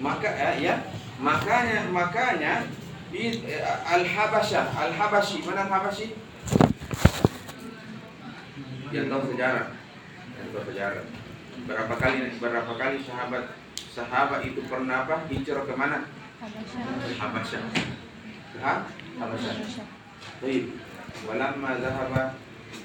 Maka 0.00 0.28
ya, 0.36 0.50
ya. 0.60 0.74
Makanya 1.20 1.88
makanya 1.92 2.64
di 3.12 3.42
eh, 3.44 3.60
al 3.64 4.04
habasyah 4.06 4.70
al 4.72 4.92
habashi 4.94 5.42
mana 5.42 5.66
al 5.66 5.72
habashi 5.72 6.14
yang 8.90 9.06
tahu 9.06 9.22
sejarah. 9.34 9.66
Yang 10.38 10.48
tahu 10.54 10.64
sejarah. 10.70 11.04
Berapa 11.66 11.94
kali 11.98 12.18
berapa 12.40 12.72
kali 12.74 12.96
sahabat 13.04 13.44
sahabat 13.90 14.40
itu 14.46 14.60
pernah 14.70 15.06
apa? 15.06 15.26
Hijrah 15.28 15.66
ke 15.66 15.74
mana 15.76 16.06
Habasyah. 16.40 17.62
Ha? 18.64 18.74
Habasyah. 19.20 19.54
Baik. 20.40 20.64
Walamma 21.28 21.70
zahaba 21.84 22.32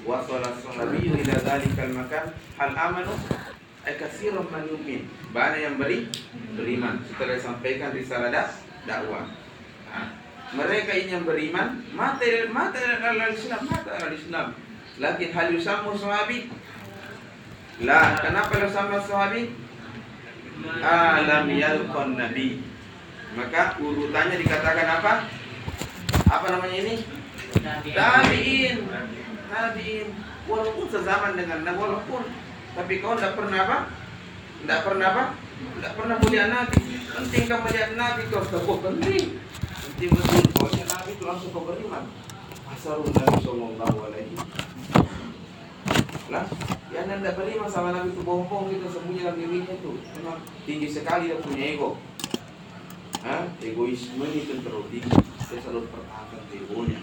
wasala 0.04 0.52
sahabi 0.60 1.08
ila 1.08 1.34
dzalikal 1.40 1.92
makan 1.96 2.36
hal 2.60 2.70
amanu 2.76 3.16
ay 3.88 3.96
katsiran 3.96 4.44
man 4.52 4.68
yu'min. 4.68 5.08
Banyak 5.32 5.60
yang 5.64 5.80
beri 5.80 6.04
beriman 6.52 7.00
setelah 7.08 7.40
sampaikan 7.40 7.96
risalah 7.96 8.28
dak 8.28 8.60
dakwah. 8.84 9.24
Ha. 9.88 10.04
Mereka 10.52 10.92
ini 10.92 11.16
yang 11.16 11.24
beriman 11.24 11.80
mata 11.96 12.28
mata 12.52 12.76
al 13.00 13.32
Islam 13.32 13.62
mata 13.72 13.96
al 14.04 14.12
Islam. 14.12 14.52
Lakin 15.00 15.32
hal 15.32 15.48
yusammu 15.56 15.96
sahabi 15.96 16.52
La, 17.84 18.16
kenapa 18.16 18.56
sama 18.72 18.96
sahabi? 19.00 19.52
Alam 20.80 21.52
yalqan 21.52 22.16
nabi 22.16 22.64
maka 23.36 23.76
urutannya 23.76 24.36
dikatakan 24.40 24.88
apa? 24.88 25.12
Apa 26.26 26.46
namanya 26.56 26.76
ini? 26.80 26.94
Tabiin. 27.92 28.76
Tabiin. 29.52 30.08
Walaupun 30.48 30.86
sezaman 30.88 31.36
dengan 31.36 31.68
Nabi, 31.68 31.78
walaupun 31.78 32.22
tapi 32.72 32.92
kau 33.04 33.12
tidak 33.14 33.36
pernah 33.36 33.58
apa? 33.68 33.78
Tidak 34.64 34.80
pernah 34.82 35.06
apa? 35.12 35.24
Tidak 35.36 35.92
pernah 35.94 36.16
melihat 36.24 36.48
Nabi. 36.48 36.80
Penting 37.12 37.42
kau 37.44 37.60
melihat 37.60 37.90
Nabi 37.92 38.20
kau 38.32 38.40
oh, 38.40 38.78
penting. 38.80 39.24
Penting 39.84 40.10
betul. 40.16 40.44
Kau 40.56 40.68
lihat 40.72 40.88
Nabi 40.88 41.10
itu 41.12 41.24
langsung 41.28 41.50
kau 41.52 41.68
beriman. 41.68 42.04
Asarun 42.72 43.12
Nabi 43.12 43.36
Sallallahu 43.44 43.98
Alaihi 44.10 44.34
lah, 46.26 46.42
ya 46.90 47.06
anda 47.06 47.22
tidak 47.22 47.38
beriman 47.38 47.70
sama 47.70 47.94
Nabi 47.94 48.10
itu 48.10 48.22
bohong 48.26 48.66
gitu 48.74 48.90
sembunyi 48.90 49.22
dalam 49.22 49.38
dirinya 49.38 49.72
itu. 49.78 49.92
Tinggi 50.66 50.88
sekali 50.90 51.30
dia 51.30 51.38
punya 51.38 51.64
ego. 51.70 51.94
Hah? 53.24 53.46
egoisme 53.62 54.26
itu 54.32 54.60
terlalu 54.60 54.86
tinggi 54.92 55.36
dia 55.46 55.58
selalu 55.62 55.86
pertahankan 55.94 56.42
egonya. 56.50 57.00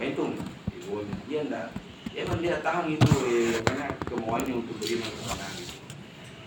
Nah 0.00 0.04
itu 0.08 0.24
egonya. 0.72 1.16
Dia 1.28 1.40
enggak. 1.44 1.68
Dia 2.10 2.20
memang 2.26 2.40
dia 2.42 2.56
tahan 2.64 2.86
itu 2.90 3.12
eh, 3.28 3.60
karena 3.62 3.86
kemauannya 4.08 4.52
untuk 4.64 4.76
beriman 4.80 5.10
kepada 5.12 5.46
gitu. 5.54 5.76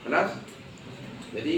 jelas? 0.03 0.29
Jadi 1.33 1.55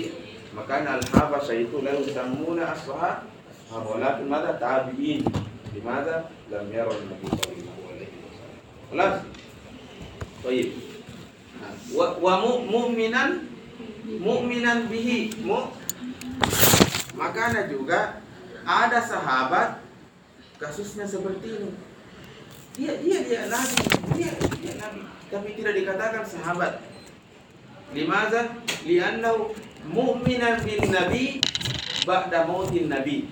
makanya 0.53 1.01
al-habasha 1.01 1.53
itu 1.57 1.81
lalu 1.81 2.03
samuna 2.11 2.75
asbaha 2.75 3.25
walakin 3.73 4.27
mada 4.29 4.55
tabi'in 4.61 5.25
Di 5.73 5.81
mana 5.83 6.31
lam 6.47 6.65
yara 6.71 6.93
Nabi 6.93 7.27
sallallahu 7.27 7.83
alaihi 7.91 8.15
wasallam. 8.23 8.55
Jelas? 8.93 9.15
Baik. 10.45 10.67
Nah, 11.59 11.73
wa, 11.91 12.05
wa 12.21 12.33
mu'minan 12.63 13.29
mu'minan 14.05 14.87
bihi 14.87 15.33
mu 15.41 15.73
Makanya 17.15 17.71
juga 17.71 18.19
ada 18.67 18.99
sahabat 18.99 19.79
kasusnya 20.59 21.07
seperti 21.07 21.47
ini. 21.55 21.71
Dia 22.75 22.99
dia 22.99 23.23
dia 23.23 23.41
nabi, 23.47 23.75
dia 24.19 24.31
dia 24.59 24.73
nabi, 24.75 25.01
tapi 25.31 25.49
tidak 25.55 25.73
dikatakan 25.79 26.23
sahabat. 26.27 26.83
Limaza? 27.95 28.51
Li'annahu 28.83 29.55
mu'minan 29.87 30.59
bin 30.67 30.83
nabi 30.91 31.39
ba'da 32.03 32.43
mautin 32.43 32.91
nabi. 32.91 33.31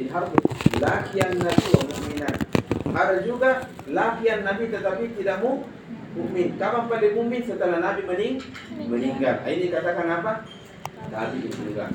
Harus 0.00 0.32
lakian 0.78 1.42
nabi 1.42 1.64
wa 1.74 1.82
mu'minan. 1.90 2.36
Ada 2.90 3.16
juga 3.26 3.66
lakian 3.90 4.46
nabi 4.46 4.70
tetapi 4.70 5.18
tidak 5.18 5.42
mu 5.42 5.66
mukmin. 6.14 6.54
Kapan 6.58 6.86
paling 6.86 7.14
mukmin 7.18 7.42
setelah 7.42 7.78
nabi 7.82 8.06
mening 8.06 8.38
meninggal? 8.86 9.42
Ini 9.46 9.66
katakan 9.74 10.06
apa? 10.22 10.32
Nabi 11.10 11.38
meninggal. 11.50 11.90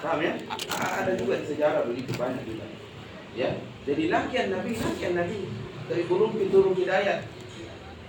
Paham 0.00 0.20
ya? 0.24 0.32
Ada 0.80 1.12
juga 1.20 1.44
di 1.44 1.46
sejarah 1.52 1.84
begitu 1.84 2.12
banyak 2.16 2.42
juga. 2.48 2.64
Ya, 3.36 3.60
jadi 3.84 4.10
lakian 4.10 4.48
Nabi, 4.50 4.80
lakian 4.80 5.14
Nabi. 5.14 5.38
Dari 5.86 6.02
turun 6.08 6.34
turun 6.50 6.74
hidayat. 6.74 7.28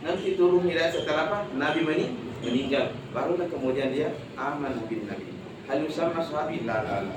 Nanti 0.01 0.33
turun 0.33 0.65
hidayat 0.65 0.95
setelah 0.95 1.29
apa? 1.29 1.37
Nabi 1.53 1.83
mening 1.83 2.13
meninggal. 2.41 2.95
Barulah 3.13 3.45
kemudian 3.51 3.93
dia 3.93 4.15
aman 4.39 4.81
bin 4.89 5.05
Nabi. 5.05 5.35
Hal 5.69 5.85
sama 5.93 6.23
sahabi 6.23 6.65
la 6.65 6.81
la 6.83 7.05
la 7.05 7.15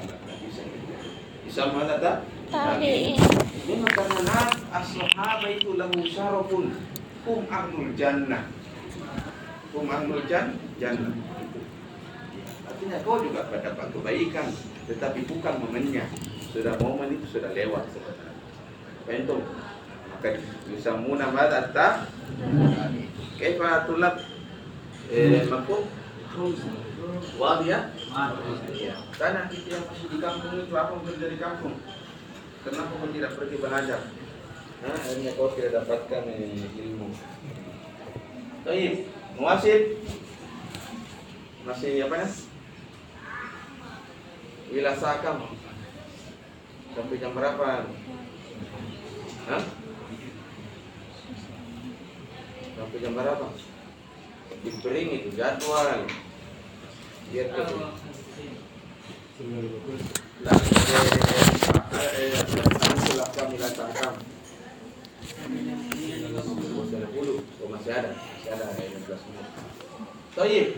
bisa. 1.44 1.70
Mana 1.70 1.96
tak? 2.02 2.28
Tabi'in. 2.50 3.16
Memang 3.64 3.92
karena 3.94 4.20
nas 4.26 4.58
as-sahaba 4.74 5.48
itu 5.48 5.78
lahu 5.80 5.96
syarafun. 6.04 6.76
Hum 7.24 7.40
ahlul 7.48 7.92
jannah. 7.96 8.52
Hum 9.72 9.88
ahlul 9.88 10.24
jan 10.28 10.60
jannah. 10.76 11.33
Artinya 12.84 13.00
kau 13.00 13.16
juga 13.16 13.48
mendapat 13.48 13.96
kebaikan, 13.96 14.52
tetapi 14.92 15.24
bukan 15.24 15.56
momennya. 15.56 16.04
Sudah 16.52 16.76
momen 16.76 17.16
itu 17.16 17.24
sudah 17.32 17.56
lewat 17.56 17.88
sebenarnya. 17.88 18.36
Pentung. 19.08 19.40
Maka 20.12 20.36
bisa 20.68 20.92
muna 21.00 21.32
mada 21.32 21.72
ta. 21.72 22.04
Kaifa 23.40 23.88
tulab 23.88 24.20
eh 25.08 25.48
mafhum? 25.48 25.88
Wadi 27.40 27.72
ya? 27.72 27.88
Karena 29.16 29.48
kita 29.48 29.80
yang 29.80 29.84
masih 29.88 30.06
di 30.12 30.18
kampung 30.20 30.52
itu 30.52 30.74
apa 30.76 30.92
bekerja 31.00 31.26
di 31.32 31.38
kampung? 31.40 31.80
Kenapa 32.68 32.92
kau 33.00 33.08
tidak 33.16 33.32
pergi 33.32 33.56
belajar? 33.64 34.00
Nah, 34.84 34.92
akhirnya 34.92 35.32
kau 35.40 35.48
tidak 35.56 35.72
dapatkan 35.80 36.22
eh, 36.36 36.84
ilmu. 36.84 37.08
Baik, 38.68 39.08
muasid 39.40 40.04
masih 41.64 42.04
apa 42.04 42.16
ya? 42.20 42.28
Wila 44.74 44.90
sakam 44.98 45.54
sampai 46.98 47.22
jam 47.22 47.30
berapa? 47.30 47.86
Hah? 49.46 49.62
Sampai 52.74 52.98
jam 52.98 53.14
berapa? 53.14 53.54
Dibering 54.66 55.08
itu 55.14 55.30
jadwal. 55.38 56.10
Biar 57.30 57.46
tuh. 57.54 57.94
Lah, 60.42 60.58
eh, 61.94 62.34
eh, 62.34 62.42
setelah 62.98 63.30
kami 63.30 63.54
datangkan. 63.54 64.14
Oh, 67.62 67.68
masih 67.70 67.92
ada, 67.94 68.10
masih 68.10 68.50
ada 68.50 68.64
eh, 68.74 68.90
15 68.90 69.22
menit. 69.22 69.46
Tayyib. 70.34 70.68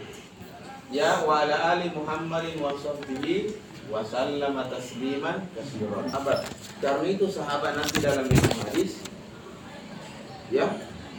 Ya 0.92 1.24
wa 1.24 1.48
ala 1.48 1.56
ali 1.72 1.88
Muhammadin 1.96 2.60
wa 2.60 2.76
sahbihi 2.76 3.64
wa 3.90 4.02
sallama 4.02 4.66
tasliman 4.66 5.46
katsiran. 5.54 6.06
Apa? 6.10 6.42
Karena 6.82 7.06
itu 7.06 7.26
sahabat 7.30 7.78
nanti 7.78 8.02
dalam 8.02 8.26
hadis 8.66 9.06
ya 10.50 10.66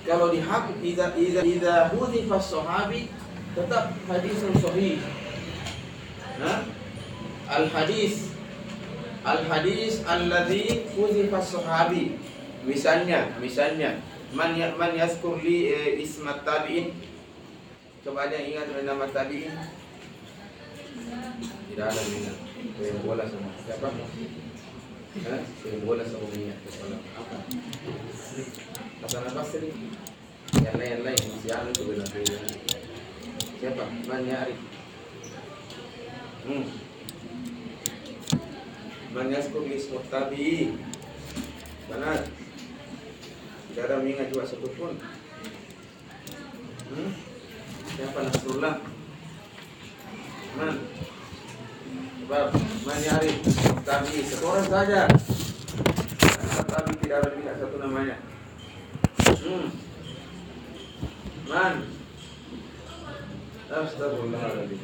kalau 0.08 0.32
dihab 0.32 0.72
idza 0.80 1.12
idza 1.20 1.42
idza 1.44 1.76
hudifa 1.92 2.40
sahabi 2.40 3.12
tetap 3.52 3.92
hadisun 4.08 4.54
sahih. 4.62 5.04
Nah, 6.38 6.64
al 7.50 7.66
hadis 7.74 8.32
al 9.28 9.44
hadis 9.48 10.06
alladhi 10.08 10.88
hudifa 10.96 11.44
sahabi. 11.44 12.16
Misalnya, 12.68 13.32
misalnya 13.40 14.00
man 14.36 14.56
ya, 14.60 14.76
man 14.76 14.92
yazkur 14.92 15.40
li 15.40 15.72
eh, 15.72 16.04
ismat 16.04 16.44
tabi'in 16.44 16.92
Coba 18.08 18.28
ada 18.28 18.40
yang 18.40 18.56
ingat 18.56 18.88
nama 18.88 19.04
tabi'in? 19.12 19.52
Tidak 21.76 21.84
ada 21.84 22.00
yang 22.00 22.16
ingat. 22.24 22.47
Bola 22.76 23.24
sama 23.24 23.50
siapa? 23.64 23.88
Hah? 25.18 25.42
Yang 25.64 25.82
bola 25.88 26.04
sama 26.04 26.28
minyak. 26.36 26.60
Apa? 27.16 27.38
Hasan 29.02 29.24
al-Basri. 29.32 29.72
Yang 30.60 30.76
lain-lain 30.76 31.22
masih 31.32 31.52
ada 31.52 31.70
itu 31.72 31.84
benar 31.88 32.08
Siapa? 33.58 33.84
Man 34.06 34.28
Ya'rif. 34.28 34.60
Hmm. 36.48 36.66
Man 39.16 39.34
yazkur 39.34 39.64
li 39.66 39.80
ismat 39.80 40.06
tabi'in. 40.12 40.78
Benar. 41.88 42.20
Tidak 43.72 43.84
ada 43.88 44.04
yang 44.04 44.12
ingat 44.12 44.28
juga 44.30 44.46
satu 44.46 44.70
pun. 44.76 44.94
Hmm? 46.88 47.12
Siapa 47.98 48.20
Nasrullah? 48.28 48.76
Man? 50.58 50.76
Sebab 52.28 52.52
Man 52.84 53.00
Yari 53.08 53.40
Tabi 53.88 54.20
Satu 54.28 54.52
orang 54.52 54.68
saja 54.68 55.08
Tabi 56.68 56.92
tidak 57.00 57.24
ada 57.24 57.30
tidak 57.40 57.56
satu 57.56 57.76
namanya 57.80 58.20
hmm. 59.32 59.68
Man 61.48 61.74
Astagfirullahaladzim 63.72 64.82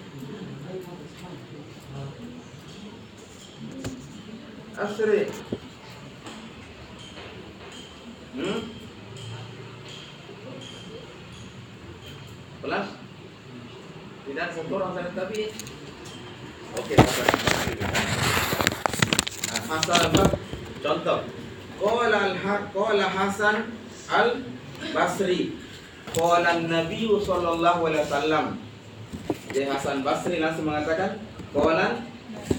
Asri 4.79 5.27
Hmm? 8.39 8.59
Pelas? 12.63 12.87
Tidak 14.31 14.47
satu 14.55 14.71
orang 14.79 14.91
saja 14.95 15.11
tapi 15.11 15.51
Oke. 16.73 16.97
Nah, 16.97 17.05
Hasan 19.69 20.09
apa? 20.09 20.23
Contoh. 20.81 21.19
Qala 21.77 22.33
al 22.33 23.01
Hasan 23.13 23.77
al 24.09 24.41
Basri. 24.89 25.53
Qala 26.17 26.65
Nabi 26.65 27.05
sallallahu 27.21 27.81
alaihi 27.89 28.05
wasallam. 28.09 28.57
Jadi 29.53 29.69
Hasan 29.69 30.01
Basri 30.01 30.41
langsung 30.41 30.65
mengatakan 30.65 31.21
qala 31.53 32.01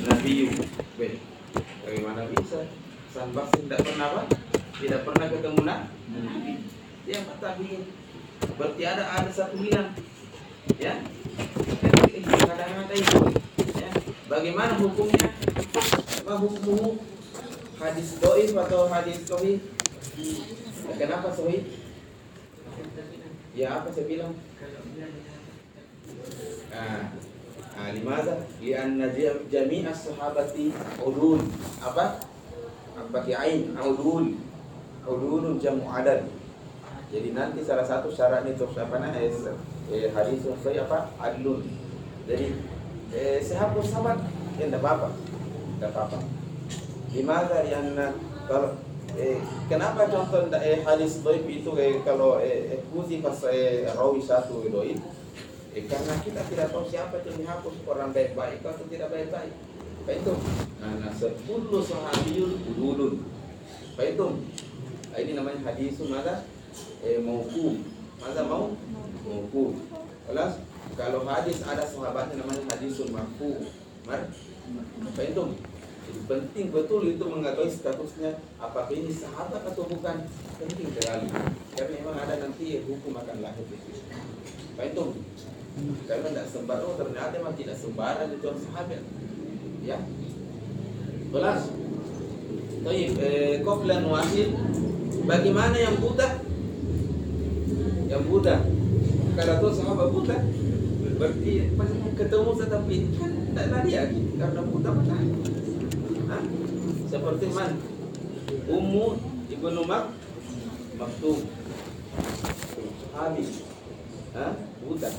Nabi. 0.07 0.47
Baik. 0.95 1.19
Bagaimana 1.83 2.31
bisa? 2.39 2.71
Hasan 3.11 3.35
Basri 3.35 3.67
tidak 3.67 3.83
pernah 3.83 4.15
apa? 4.15 4.23
Tidak 4.79 5.03
pernah 5.03 5.27
ketemu 5.27 5.61
Nabi. 5.67 6.55
Dia 7.03 7.19
tabiin. 7.43 7.83
Berarti 8.55 8.83
ada 8.87 9.11
ada 9.11 9.31
satu 9.35 9.59
bilang. 9.59 9.91
Ya. 10.79 11.03
Kadang-kadang 12.25 12.87
ada 12.87 12.95
itu. 12.95 13.19
Bagaimana 14.25 14.81
hukumnya? 14.81 15.29
Apa 16.25 16.35
hukum 16.41 16.97
hadis 17.77 18.17
doif 18.17 18.57
atau 18.57 18.89
hadis 18.89 19.21
sahih? 19.29 19.61
Kenapa 20.97 21.29
sahih? 21.29 21.69
Ya 23.53 23.77
apa 23.77 23.93
saya 23.93 24.09
bilang? 24.09 24.33
Ah, 26.73 27.13
ah 27.77 27.89
limaza? 27.93 28.49
Lianna 28.65 29.13
jami' 29.53 29.85
as-sahabati 29.85 30.73
udul. 31.05 31.45
Apa? 31.85 32.25
Apa 32.97 33.19
ain 33.29 33.77
udul. 33.77 34.41
Udulun 35.05 35.61
jamu 35.61 35.85
adad. 35.93 36.25
Jadi 37.13 37.37
nanti 37.37 37.61
salah 37.61 37.85
satu 37.85 38.09
syaratnya 38.09 38.57
untuk 38.57 38.73
apa 38.73 38.97
namanya 38.97 39.21
eh, 39.93 40.09
hadis 40.17 40.49
sahih 40.65 40.89
apa? 40.89 41.13
Adlun. 41.21 41.61
Jadi 42.25 42.74
eh, 43.15 43.39
sehapus 43.39 43.87
sahabat. 43.95 44.19
Ya 44.59 44.67
tidak 44.69 44.83
apa-apa. 44.83 45.09
Tidak 45.15 45.91
apa-apa. 45.95 46.19
Yang 47.15 47.87
kalau 48.45 48.71
eh, 49.15 49.39
kenapa 49.71 50.11
contoh 50.11 50.51
eh, 50.59 50.83
hadis 50.83 51.23
doib 51.23 51.47
itu 51.47 51.71
eh, 51.79 52.03
kalau 52.03 52.43
eh, 52.43 52.83
kuzi 52.91 53.23
pas 53.23 53.39
eh, 53.49 53.87
rawi 53.95 54.19
satu 54.19 54.67
doib? 54.67 54.99
Eh, 55.75 55.85
karena 55.87 56.15
kita 56.23 56.43
tidak 56.51 56.71
tahu 56.71 56.87
siapa 56.91 57.23
yang 57.23 57.39
dihapus 57.39 57.75
orang 57.87 58.11
baik-baik 58.11 58.63
atau 58.63 58.87
tidak 58.91 59.11
baik-baik. 59.11 59.55
Itu? 60.05 60.37
Nah 60.85 61.09
sepuluh 61.17 61.81
sahabiyul 61.81 62.61
udulun 62.77 63.25
apa 63.95 64.03
itu? 64.11 64.27
Nah, 65.15 65.19
ini 65.23 65.33
namanya 65.39 65.71
hadis 65.71 65.97
mana 66.03 66.43
eh, 67.07 67.23
mauku 67.23 67.79
masa 68.19 68.43
mau? 68.45 68.75
Mauku 69.25 69.79
Kelas 70.29 70.59
kalau 70.95 71.27
hadis 71.27 71.59
ada 71.67 71.83
sahabatnya 71.83 72.43
namanya 72.43 72.63
hadisul 72.75 73.11
marfu. 73.11 73.67
Mar 74.07 74.31
itu? 75.19 75.45
Jadi 76.05 76.21
penting 76.29 76.67
betul 76.69 77.03
itu 77.09 77.25
mengetahui 77.25 77.73
statusnya 77.73 78.37
apakah 78.61 78.93
ini 78.93 79.09
sahabat 79.09 79.65
atau 79.65 79.89
bukan 79.89 80.29
penting 80.61 80.89
sekali 80.93 81.29
karena 81.75 81.95
memang 81.97 82.17
ada 82.21 82.35
nanti 82.45 82.85
hukum 82.85 83.13
akan 83.17 83.37
lahir 83.43 83.65
di. 83.67 83.77
Apa 84.75 84.83
itu? 84.91 85.05
Karena 86.07 86.27
tidak 86.31 86.47
sembarang 86.53 86.87
oh, 86.87 86.95
ternyata 86.95 87.35
memang 87.35 87.57
tidak 87.59 87.77
sembarang 87.81 88.31
itu 88.31 88.47
sahabat. 88.71 89.03
Ya. 89.83 89.99
Kelas. 91.35 91.61
Baik, 92.85 93.11
eh, 93.17 93.55
koplan 93.65 94.05
wasil. 94.07 94.49
Bagaimana 95.25 95.77
yang 95.81 95.97
buta? 95.99 96.29
Yang 98.13 98.23
buta. 98.29 98.57
Karena 99.35 99.59
tuh 99.59 99.73
sahabat 99.75 100.09
buta 100.15 100.39
berarti 101.15 101.53
ketemu 102.15 102.51
tetapi 102.59 102.97
kan 103.19 103.31
tidak 103.31 103.67
lari 103.71 103.93
lagi 103.95 104.21
karena 104.35 104.61
buta 104.67 104.91
mata 104.91 105.17
seperti 107.07 107.47
man 107.55 107.71
Ummu 108.65 109.07
ibnu 109.51 109.83
Mak 109.87 110.05
Maktum 110.99 111.39
Sahabi 113.15 113.47
ha? 114.35 114.47
buta. 114.85 115.11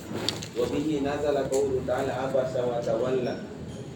Wabihi 0.55 1.03
nazala 1.03 1.47
qawlu 1.47 1.83
ta'ala 1.87 2.27
abasa 2.27 2.59
wa 2.67 2.79
tawalla 2.83 3.43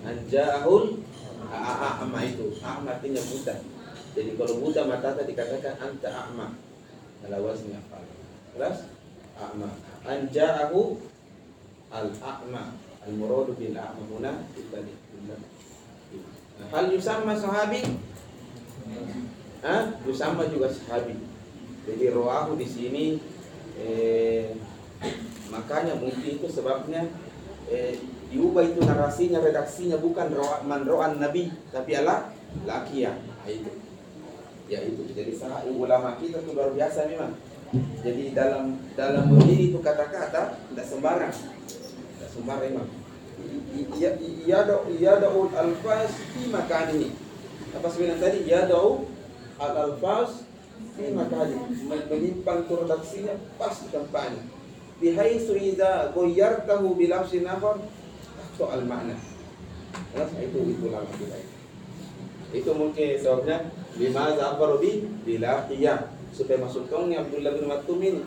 an 0.08 0.16
ja'ahul 0.32 1.04
a'ma 1.52 2.20
itu 2.24 2.56
a'ma 2.64 2.96
artinya 2.96 3.22
buta. 3.24 3.56
Jadi 4.16 4.30
kalau 4.40 4.56
buta 4.64 4.88
mata 4.88 5.16
tadi 5.16 5.36
dikatakan 5.36 5.76
anta 5.78 6.10
a'ma. 6.10 6.48
Ala 7.28 7.38
wazni 7.44 7.76
afal. 7.76 8.04
Kelas 8.56 8.88
a'ma 9.36 9.89
an 10.10 10.26
ja'ahu 10.34 10.98
al-a'ma 11.94 12.74
al-muradu 13.06 13.54
bil 13.54 13.78
a'ma 13.78 14.02
huna 14.10 14.34
hal 16.74 16.86
yusamma 16.92 17.38
sahabi? 17.38 17.82
Hah? 19.64 19.96
Yusamma 20.04 20.50
juga 20.52 20.68
sahabi. 20.68 21.16
Jadi 21.88 22.06
roahu 22.12 22.60
di 22.60 22.68
sini 22.68 23.06
eh, 23.80 24.54
makanya 25.50 25.98
mungkin 25.98 26.38
itu 26.38 26.48
sebabnya 26.52 27.08
eh, 27.72 27.98
diubah 28.30 28.62
itu 28.62 28.82
narasinya 28.86 29.42
redaksinya 29.42 29.98
bukan 29.98 30.30
roa, 30.38 30.62
man 30.62 30.86
ro'an 30.86 31.18
nabi 31.18 31.50
tapi 31.74 31.98
ala 31.98 32.30
lakia 32.66 33.18
nah, 33.18 33.50
itu 33.50 33.72
ya 34.70 34.86
itu 34.86 35.02
jadi 35.18 35.34
sangat 35.34 35.66
ulama 35.66 36.14
kita 36.22 36.38
itu 36.46 36.54
luar 36.54 36.70
biasa 36.78 37.10
memang 37.10 37.34
jadi 38.02 38.24
dalam 38.34 38.82
dalam 38.98 39.30
berdiri 39.30 39.70
itu 39.70 39.80
kata-kata 39.82 40.58
tidak 40.58 40.86
sembarang. 40.90 41.36
Tidak 42.18 42.30
sembarang 42.34 42.72
ya 43.96 44.12
ya 44.18 44.60
ya 44.98 45.14
daul 45.22 45.48
alfaz 45.54 46.12
fi 46.36 46.52
makan 46.52 46.86
ini 46.98 47.10
apa 47.72 47.88
sebenarnya 47.88 48.18
tadi? 48.20 48.40
Ya 48.50 48.66
daul 48.66 49.06
al 49.62 49.74
alfaz 49.90 50.50
lima 51.00 51.28
kali 51.32 51.56
menyimpan 51.88 52.68
redaksinya 52.68 53.36
pas 53.56 53.76
di 53.78 53.88
tempatnya. 53.94 54.42
Bihaisu 55.00 55.56
idza 55.56 56.12
ghayyartahu 56.12 56.98
bi 56.98 57.08
lafzin 57.08 57.48
akhar 57.48 57.80
soal 58.58 58.84
makna. 58.84 59.16
Itu 60.42 60.60
itu 60.66 60.86
lama 60.92 61.08
kita 61.16 61.60
itu 62.50 62.72
mungkin 62.74 63.14
sebabnya 63.22 63.70
lima 64.02 64.34
zafaru 64.34 64.82
bi 64.82 65.06
qiyam 65.70 66.02
supaya 66.34 66.62
masuk 66.62 66.90
tongnya 66.90 67.22
Abdullah 67.22 67.54
bin 67.58 67.66
Maktum 67.70 68.00
ini. 68.02 68.24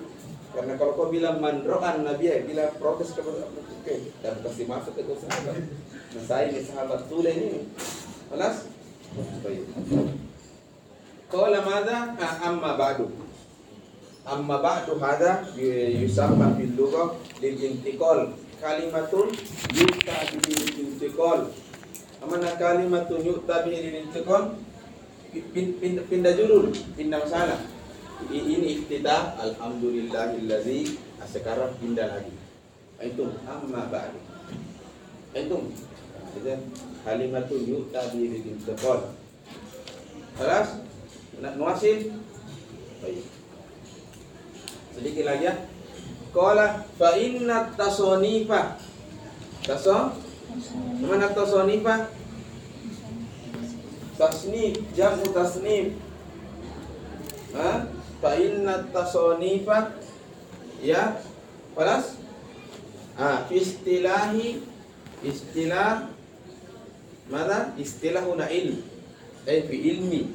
Karena 0.53 0.77
kalau 0.77 0.93
kau 0.93 1.09
bilang 1.09 1.41
mandroan 1.41 2.05
Nabi 2.05 2.29
ya 2.29 2.45
bila 2.45 2.69
protes 2.77 3.17
kepada 3.17 3.49
Abu 3.49 3.65
Bakar 3.65 3.89
eh, 3.89 4.13
dan 4.21 4.37
pasti 4.45 4.69
masuk 4.69 4.93
ke 4.93 5.17
sahabat. 5.17 5.57
Nah 6.13 6.23
saya 6.29 6.53
ini 6.53 6.61
sahabat 6.61 7.09
Sule 7.09 7.33
ini 7.33 7.73
alas? 8.29 8.69
Baik. 9.41 9.65
Lama 11.33 11.73
ada 11.81 12.13
amma 12.45 12.77
ba'du. 12.77 13.09
Amma 14.29 14.61
ba'du 14.61 15.01
ada 15.01 15.41
Yusuf 15.57 16.37
bin 16.37 16.77
lughah 16.77 17.17
lil 17.41 17.57
kalimatul 17.57 18.29
kalimatun 18.61 19.27
yuta 19.73 20.17
bil 20.37 20.61
intiqal. 20.85 21.41
Amana 22.21 22.53
kalimatun 22.61 23.25
yuta 23.25 23.65
bil 23.65 24.05
pindah 26.13 26.33
judul. 26.37 26.77
Pindah 26.93 27.25
masalah. 27.25 27.72
Ini 28.31 28.79
iftitah, 28.79 29.35
alhamdulillahillazi. 29.41 30.81
Nah, 31.19 31.27
sekarang 31.27 31.75
pindah 31.83 32.07
lagi. 32.07 32.35
Itu 33.03 33.35
amma 33.49 33.91
ba'du. 33.91 34.21
Itu 35.35 35.59
kalimatun 37.03 37.61
yu'ta 37.67 38.15
bi 38.15 38.31
bil 38.31 38.47
intiqal. 38.55 39.11
Kelas? 40.39 40.69
Nak 41.43 41.59
nuasil? 41.59 42.15
Baik. 43.03 43.27
Sedikit 44.95 45.25
lagi 45.27 45.51
ya. 45.51 45.55
Qala 46.31 46.87
fa 46.95 47.19
inna 47.19 47.75
tasonifa. 47.75 48.79
Tason? 49.67 50.15
Mana 51.03 51.35
tasonifa? 51.35 52.07
Tasnif, 54.15 54.79
jamu 54.95 55.27
tasnif. 55.35 55.99
Ha? 57.59 57.91
Fa 58.23 58.39
inna 58.39 58.87
tasonifa 58.95 59.99
ya. 60.79 61.19
Kelas? 61.75 62.21
Ah, 63.19 63.49
istilahi 63.51 64.63
istilah 65.27 66.07
mana 67.27 67.75
istilah 67.75 68.23
huna 68.23 68.47
ilm. 68.47 68.79
Eh 69.45 69.67
fi 69.67 69.77
ilmi. 69.91 70.31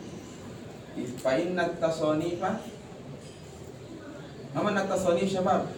Fa 1.23 1.39
inna 1.39 1.71
tasanifa. 1.79 2.59
Apa 4.51 4.67
nak 4.73 4.91
tasanif 4.91 5.31
syabab? 5.31 5.69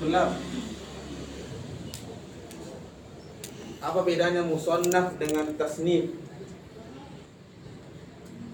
Tulab 0.00 0.34
apa 3.82 3.98
bedanya 4.06 4.46
musannaf 4.46 5.18
dengan 5.18 5.50
tasnif 5.58 6.14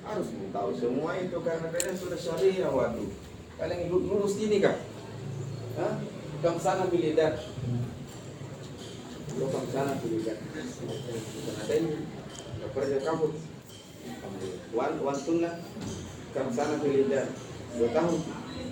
harus 0.08 0.28
tahu 0.48 0.70
semua 0.72 1.20
itu 1.20 1.36
karena 1.44 1.68
kalian 1.68 1.96
sudah 1.96 2.16
syariah 2.16 2.70
waktu 2.72 3.04
kalian 3.60 3.92
lulus 3.92 4.40
ini 4.40 4.64
kah 4.64 4.76
Hah? 5.78 5.94
kam 6.42 6.56
sana 6.58 6.88
lo 9.38 9.46
kam 9.54 9.66
sana 9.70 9.92
bilidat 10.02 10.38
ada 11.62 11.74
ini. 11.78 11.94
Nggak 12.58 12.70
kerja 12.74 12.98
kamu 13.06 13.26
wan 14.74 14.92
wan 14.98 15.18
tunna 15.22 15.52
kam 16.34 16.48
sana 16.50 16.82
bilidat 16.82 17.30
dua 17.78 17.88
tahun. 17.94 18.18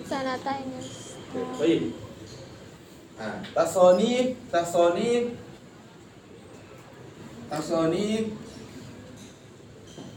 Sanatanya. 0.07 0.81
baik. 1.61 1.83
Ah 3.21 3.39
tasonif 3.55 4.35
tasonif 4.51 5.25
tasonif 7.47 8.25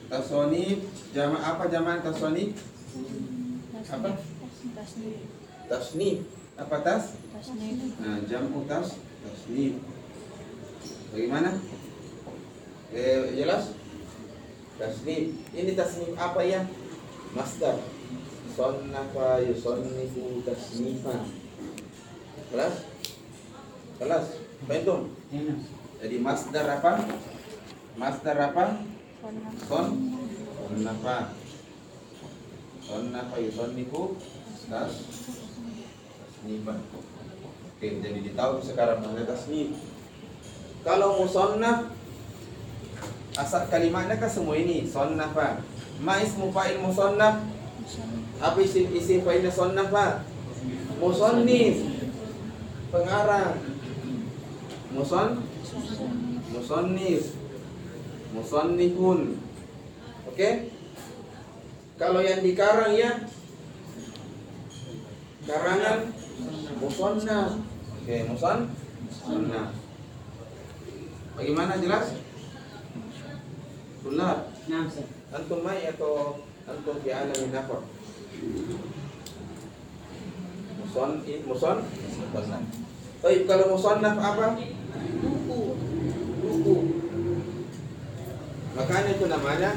tasonif 0.10 0.78
jama 1.14 1.38
apa 1.38 1.70
jamaan 1.70 2.02
tasonif 2.02 2.58
apa 3.90 4.10
tasnif 4.76 6.18
apa 6.58 6.76
tas 6.84 7.06
Nah, 8.04 8.20
jamu 8.28 8.68
tas 8.68 9.00
tasnif. 9.24 9.80
Bagaimana? 11.16 11.56
Eh, 12.92 13.32
jelas? 13.32 13.72
Tasnif. 14.76 15.40
Ini 15.56 15.72
tasnif 15.72 16.12
apa 16.20 16.44
ya? 16.44 16.68
Masdar. 17.32 17.80
Sonnafa 18.60 19.40
yusonnifu 19.48 20.44
tasnifan. 20.44 21.32
Kelas? 22.52 22.76
Kelas? 24.04 24.26
Bentum. 24.68 25.16
Jadi 26.04 26.16
masdar 26.20 26.68
apa? 26.68 27.08
Masdar 27.96 28.38
apa? 28.52 28.84
Son. 29.20 29.88
Sonnafa. 30.56 31.36
Sonnafa 32.80 33.36
yusonnifu 33.36 34.16
tas 34.72 34.96
tasnifan. 36.24 36.80
Oke, 37.76 37.88
jadi 38.00 38.20
ditahu 38.24 38.64
sekarang 38.64 39.04
mana 39.04 39.28
tasnif. 39.28 39.76
Kalau 40.88 41.20
musannaf 41.20 41.92
asal 43.36 43.68
kalimatnya 43.68 44.16
kan 44.16 44.32
semua 44.32 44.56
ini 44.56 44.88
sonnafa. 44.88 45.68
Ma 46.00 46.24
ismu 46.24 46.56
fa'il 46.56 46.80
musannaf? 46.80 47.44
Apa 48.40 48.58
isim 48.64 48.88
isim 48.96 49.20
fa'ilnya 49.28 49.52
sonnafa? 49.52 50.24
Musannif. 50.96 51.76
Pengarang. 52.88 53.60
Muson 54.96 55.44
musannif. 56.56 57.39
Musannifun. 58.34 59.42
Oke? 60.30 60.50
Kalau 62.00 62.24
yang 62.24 62.40
dikarang 62.46 62.96
ya 62.96 63.28
karangan 65.44 66.14
musannaf. 66.80 67.60
Oke, 68.00 68.16
musan 68.30 68.72
musannaf. 69.04 69.70
Bagaimana 71.36 71.82
jelas? 71.82 72.16
Tulab, 74.00 74.48
antum 75.36 75.60
mai 75.60 75.92
atau 75.92 76.40
antum 76.70 76.96
fi 77.04 77.10
alamin 77.12 77.52
akhar? 77.52 77.82
Muson, 80.80 81.12
muson, 81.44 81.78
musannaf. 82.32 82.64
Baik, 83.20 83.44
kalau 83.44 83.76
musannaf 83.76 84.16
apa? 84.16 84.56
Buku. 85.20 85.62
Buku. 86.40 86.76
Makanya 88.80 89.12
itu 89.12 89.26
namanya 89.28 89.72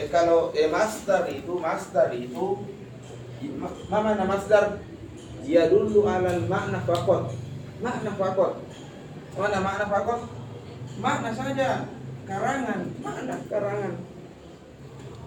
eh 0.00 0.08
kalau 0.08 0.48
eh 0.56 0.72
master 0.72 1.28
itu 1.28 1.60
master 1.60 2.08
itu 2.16 2.64
ma- 3.60 3.76
ma 3.92 3.98
mana 4.00 4.24
master 4.24 4.80
dia 5.44 5.68
dulu 5.68 6.08
alal 6.08 6.48
makna 6.48 6.80
fakot. 6.88 7.36
Makna 7.84 8.16
fakot. 8.16 8.64
Mana 9.36 9.60
makna 9.60 9.84
fakot? 9.92 10.20
Makna 11.04 11.30
saja. 11.36 11.84
Karangan. 12.24 12.88
Makna 13.04 13.44
karangan. 13.52 13.94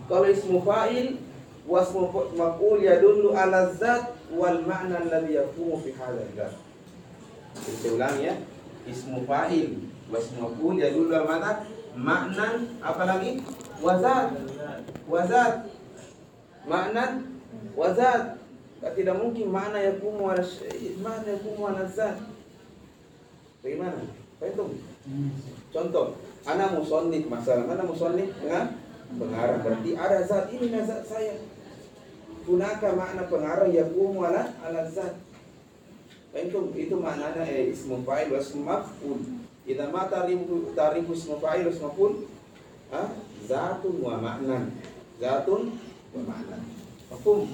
Kalau 0.09 0.25
ismu 0.25 0.65
fa'il 0.65 1.21
wasmu 1.69 2.09
maf'ul 2.33 2.81
yadullu 2.81 3.37
ala 3.37 3.69
zat 3.77 4.17
wal 4.33 4.57
makna 4.65 5.05
alladhi 5.05 5.37
yakumu 5.37 5.77
fi 5.85 5.93
hadzal 5.93 6.33
zat. 6.33 6.57
Jadi 7.61 7.77
saya 7.77 7.91
ulang 7.93 8.15
ya. 8.17 8.33
Ismu 8.89 9.21
fa'il 9.29 9.85
wasmu 10.09 10.49
maf'ul 10.49 10.81
yadullu 10.81 11.13
ala 11.13 11.29
mana 11.29 11.51
makna 11.97 12.61
apa 12.79 13.03
lagi? 13.03 13.41
Wazat. 13.81 14.37
Wazat. 15.09 15.53
Makna 16.69 17.25
wazat. 17.73 18.37
Tidak 18.77 19.17
mungkin 19.17 19.49
mana 19.49 19.81
yakumu 19.81 20.29
ala 20.29 20.45
mana 21.01 21.25
yakumu 21.25 21.63
ala 21.73 21.83
zat. 21.89 22.21
Bagaimana? 23.65 24.05
Itu 24.37 24.63
contoh 25.73 26.13
ana 26.45 26.71
musonnif 26.77 27.25
masalah. 27.25 27.65
Mana 27.65 27.83
musonnif 27.83 28.29
dengan 28.37 28.77
pengarang. 29.17 29.65
Berarti 29.65 29.91
ada 29.97 30.17
zat 30.23 30.53
ini 30.53 30.77
zat 30.85 31.03
saya. 31.09 31.41
Gunaka 32.45 32.93
makna 32.93 33.25
pengarang 33.27 33.73
yakumu 33.73 34.29
ala 34.29 34.53
ala 34.61 34.85
zat. 34.85 35.17
Itu 36.37 36.95
maknanya 37.01 37.41
eh, 37.49 37.73
ismu 37.73 38.05
fa'il 38.05 38.29
wa 38.29 38.37
idza 39.67 39.91
ma 39.91 40.07
tarifu 40.07 40.71
tarifu 40.71 41.11
ismu 41.11 41.35
fa'il 41.43 41.67
wa 41.67 41.71
ismu 41.75 41.85
maf'ul 41.91 42.13
ah 42.95 43.07
zatun 43.43 43.95
wa 43.99 44.15
ma'nan. 44.15 44.71
Zatun 45.19 45.75
wa 46.15 46.21
ma'nan. 46.23 46.61
Mafhum? 47.11 47.51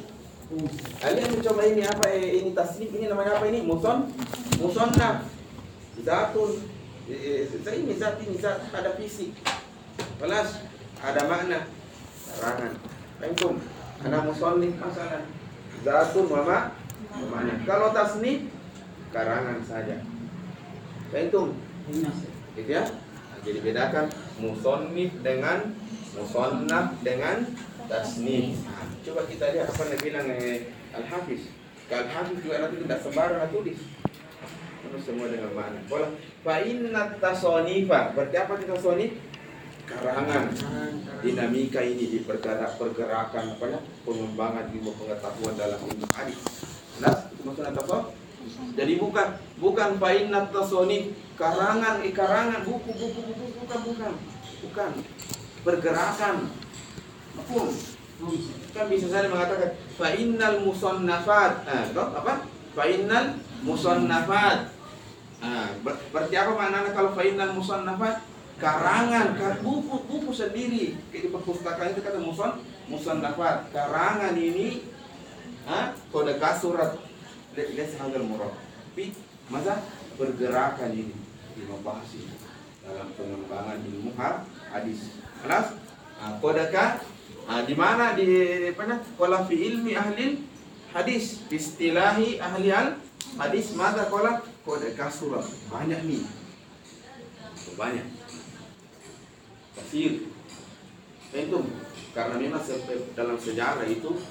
Kalian 1.02 1.30
mencoba 1.34 1.62
ini 1.66 1.82
apa? 1.82 2.06
Eh, 2.14 2.46
ini 2.46 2.54
tasnif 2.54 2.94
ini 2.94 3.10
namanya 3.10 3.42
apa 3.42 3.50
ini? 3.50 3.66
Muson? 3.66 4.14
Musonnaf 4.62 5.26
zatun. 6.06 6.70
Eh, 7.10 7.50
eh, 7.50 7.76
ini 7.82 7.98
zat 7.98 8.22
ini 8.22 8.38
zat 8.38 8.62
ada 8.70 8.94
fisik. 8.94 9.34
Balas 10.22 10.62
ada 11.02 11.26
makna. 11.26 11.66
Karangan 12.34 12.74
Assalamualaikum 13.24 13.56
Anak 14.04 14.22
musonif 14.28 14.74
masalah. 14.78 15.24
Zatun 15.82 16.26
wama 16.30 16.78
mana? 17.30 17.54
Kalau 17.66 17.90
tasnif 17.96 18.52
karangan 19.10 19.64
saja. 19.66 19.98
Itu, 21.14 21.54
gitu 22.56 22.72
ya. 22.72 22.84
Nah, 22.88 23.40
jadi 23.44 23.60
bedakan 23.60 24.06
musonif 24.40 25.12
dengan 25.20 25.76
musonnaf 26.16 27.02
dengan 27.04 27.44
tasnif. 27.90 28.62
Nah, 28.64 28.88
coba 29.04 29.22
kita 29.28 29.46
lihat 29.52 29.68
apa 29.68 29.82
yang 29.92 30.02
bilang 30.02 30.28
eh, 30.32 30.72
Al 30.96 31.06
Hafiz. 31.10 31.52
Al 31.92 32.08
Hafiz 32.08 32.38
juga 32.40 32.64
nanti 32.64 32.78
tidak 32.82 33.00
sembarangan 33.04 33.50
tulis. 33.52 33.80
Itu 34.84 34.98
semua 35.02 35.28
dengan 35.28 35.52
mana? 35.58 35.80
Bola. 35.90 36.08
Fa 36.46 36.62
inna 36.64 37.18
tasonifa. 37.20 38.14
Berarti 38.16 38.36
apa 38.40 38.54
kita 38.62 38.74
tasonif? 38.80 39.12
Karangan 39.84 40.48
dinamika 41.20 41.84
ini 41.84 42.08
di 42.08 42.20
pergerakan 42.24 42.72
pergerakan 42.80 43.44
apa 43.60 43.66
ya 43.68 43.80
pengembangan 44.08 44.72
ilmu 44.72 44.96
pengetahuan 44.96 45.54
dalam 45.60 45.76
ilmu 45.76 46.08
hadis. 46.16 46.40
Itu 47.36 47.42
maksudnya 47.44 47.76
apa? 47.76 48.23
Jadi 48.74 48.94
bukan 48.98 49.28
bukan 49.62 49.90
fainat 50.02 50.50
tasonif 50.50 51.14
karangan 51.38 52.02
eh, 52.04 52.14
karangan 52.14 52.62
buku 52.66 52.90
buku 52.94 53.20
buku 53.32 53.46
bukan 53.64 53.80
bukan. 53.88 54.14
Bukan. 54.64 54.92
Pergerakan. 55.64 56.36
Hukum 57.34 57.68
kan 58.74 58.86
bisa 58.90 59.08
saja 59.12 59.30
mengatakan 59.30 59.78
fa'innal 60.00 60.66
musannafat. 60.66 61.52
Nah, 61.68 61.84
toh, 61.94 62.08
apa? 62.18 62.34
Fa'innal 62.74 63.38
musannafat. 63.62 64.74
Nah, 65.44 65.68
ber 65.84 66.00
berarti 66.10 66.36
apa 66.40 66.52
maknanya 66.56 66.92
kalau 66.96 67.12
fa'innal 67.14 67.54
musannafat? 67.54 68.26
Karangan 68.58 69.36
kar 69.36 69.60
buku 69.60 70.08
buku 70.08 70.32
sendiri. 70.32 70.96
Di 71.12 71.30
perpustakaan 71.30 71.94
itu 71.94 72.02
kata 72.02 72.22
muson 72.22 72.64
musannafat. 72.88 73.70
Karangan 73.70 74.34
ini 74.38 74.88
ah 75.64 75.96
kode 76.12 76.38
kasurat 76.42 77.00
hadal 77.54 78.26
murad 78.26 78.54
tapi 78.94 79.10
masa 79.50 79.82
pergerakan 80.18 80.94
ini 80.94 81.18
di 81.58 81.62
membahas 81.66 82.10
ini 82.14 82.38
dalam 82.86 83.10
pengembangan 83.18 83.82
ilmu 83.82 84.14
hadis. 84.70 85.18
Kelas 85.42 85.74
nah, 86.22 86.38
kodaka 86.38 87.02
nah, 87.50 87.66
di 87.66 87.74
mana? 87.74 88.14
Di 88.14 88.28
mana? 88.78 89.02
Kola 89.18 89.50
fi 89.50 89.56
ilmi 89.58 89.98
ahli 89.98 90.46
hadis. 90.94 91.42
Istilahi 91.50 92.38
ahli 92.38 92.70
al 92.70 93.02
hadis. 93.42 93.74
Maka 93.74 94.14
kola 94.14 94.46
kode 94.62 94.94
kasurat 94.94 95.46
banyak 95.74 96.06
nih 96.06 96.22
banyak. 97.74 98.08
Kasir 99.74 100.30
itu 101.34 101.60
karena 102.14 102.36
memang 102.38 102.62
dalam 103.18 103.38
sejarah 103.42 103.90
itu 103.90 104.22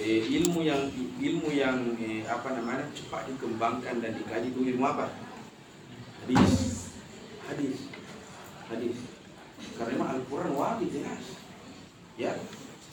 eh, 0.00 0.24
ilmu 0.40 0.64
yang 0.64 0.88
ilmu 1.20 1.48
yang 1.52 1.76
eh, 2.00 2.24
apa 2.24 2.56
namanya 2.56 2.88
cepat 2.96 3.28
dikembangkan 3.28 4.00
dan 4.00 4.16
dikaji 4.16 4.48
itu 4.48 4.60
ilmu 4.74 4.84
apa? 4.88 5.12
Hadis. 6.24 6.52
Hadis. 7.44 7.78
Hadis. 8.72 8.96
Karena 9.76 10.16
Al-Quran 10.16 10.56
wajib 10.56 10.88
jelas. 10.88 11.24
Ya. 12.16 12.32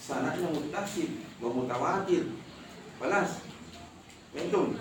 Sanadnya 0.04 0.52
mutasil 0.52 1.24
wa 1.40 1.50
mutawatir. 1.56 2.28
Balas. 3.00 3.44
Mentum 4.36 4.76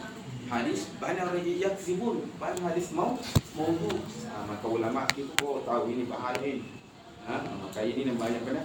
hadis 0.46 0.90
banyak 1.02 1.26
orang 1.26 1.42
yang 1.42 1.74
sibuk 1.78 2.22
banyak 2.38 2.62
hadis 2.62 2.94
mau 2.94 3.18
mau 3.58 3.72
nah, 3.72 4.42
maka 4.46 4.66
ulama 4.68 5.02
itu 5.14 5.26
kok 5.32 5.62
tahu 5.64 5.82
ini 5.90 6.04
bahan 6.06 6.36
ini. 6.42 6.62
Nah, 7.26 7.42
maka 7.42 7.82
ini 7.82 8.06
yang 8.06 8.18
banyak 8.18 8.42
kena 8.42 8.62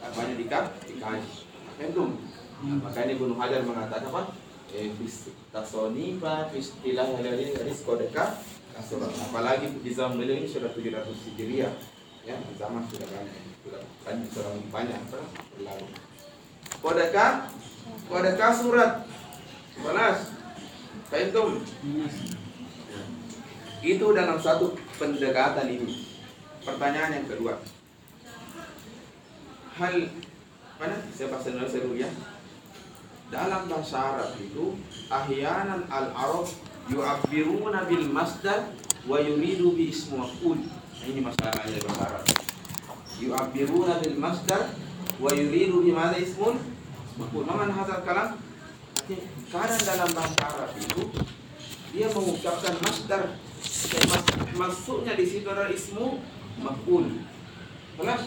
banyak 0.00 0.36
dikah 0.44 0.64
dikaji. 0.84 1.32
Mentum 1.80 2.20
nah, 2.64 2.76
makanya 2.88 3.12
Ibnu 3.16 3.34
Hajar 3.36 3.60
mengatakan 3.64 4.08
apa 4.12 4.22
eh 4.70 4.94
fis 5.02 5.34
tasonifa 5.50 6.48
fis 6.54 6.70
istilah 6.78 7.06
hadis 7.18 7.56
hadis 7.58 7.78
kodeka 7.82 8.38
kasurat 8.76 9.10
apalagi 9.10 9.66
di 9.82 9.90
zaman 9.90 10.20
beliau 10.20 10.38
ini 10.38 10.46
sudah 10.46 10.70
700 10.70 11.10
hijriah 11.10 11.74
ya 12.22 12.36
zaman 12.54 12.86
sudah 12.86 13.08
banyak 13.10 13.34
sudah 13.66 13.82
kan 14.06 14.16
sudah 14.30 14.52
banyak 14.70 15.00
berlalu 15.10 15.86
kodeka 16.78 17.26
kodeka 18.06 18.46
surat 18.54 18.92
balas 19.80 20.40
Fahimtum? 21.10 21.58
Itu 23.82 24.06
dalam 24.14 24.38
satu 24.38 24.78
pendekatan 24.94 25.66
ini. 25.66 26.06
Pertanyaan 26.62 27.18
yang 27.18 27.26
kedua. 27.26 27.58
Hal 29.74 29.94
mana? 30.78 30.96
Saya 31.10 31.34
bahasa 31.34 31.50
Indonesia 31.50 31.82
dulu 31.82 31.98
ya. 31.98 32.10
Dalam 33.30 33.70
bahasa 33.70 33.96
Arab 33.96 34.34
itu 34.42 34.74
ahyanan 35.06 35.86
al-arab 35.86 36.50
yu'abbiruna 36.90 37.86
bil 37.86 38.10
masdar 38.10 38.74
wa 39.06 39.22
yuridu 39.22 39.70
bi 39.78 39.94
ismu 39.94 40.18
maf'ul. 40.26 40.58
Nah, 40.66 41.06
ini 41.06 41.20
masalahnya 41.22 41.78
dalam 41.78 41.94
bahasa 41.94 42.04
Arab. 42.10 42.24
Yu'abbiruna 43.22 43.94
bil 44.02 44.16
masdar 44.18 44.74
wa 45.22 45.30
yuridu 45.30 45.78
bi 45.86 45.94
mana 45.94 46.18
ismun 46.18 46.58
maf'ul. 47.22 47.46
Mana 47.46 47.70
hadzal 47.70 48.02
kalam? 48.02 48.28
Kadang 49.50 49.82
dalam 49.82 50.10
bahasa 50.10 50.38
Arab 50.46 50.70
itu 50.74 51.02
dia 51.90 52.06
mengucapkan 52.10 52.74
masdar 52.82 53.22
masuknya 54.54 55.14
di 55.14 55.26
situ 55.26 55.46
adalah 55.46 55.70
ismu 55.70 56.18
maf'ul. 56.58 57.06
Jelas? 57.94 58.22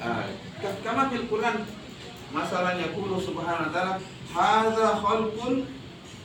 Ah, 0.00 0.24
ka- 0.64 0.80
kama 0.80 1.12
fil 1.12 1.28
Quran 1.28 1.60
masalahnya 2.30 2.94
kullu 2.94 3.18
subhanahu 3.18 3.68
wa 3.68 3.72
ta'ala 3.74 3.94
hadza 4.30 4.88
khalqun 5.02 5.54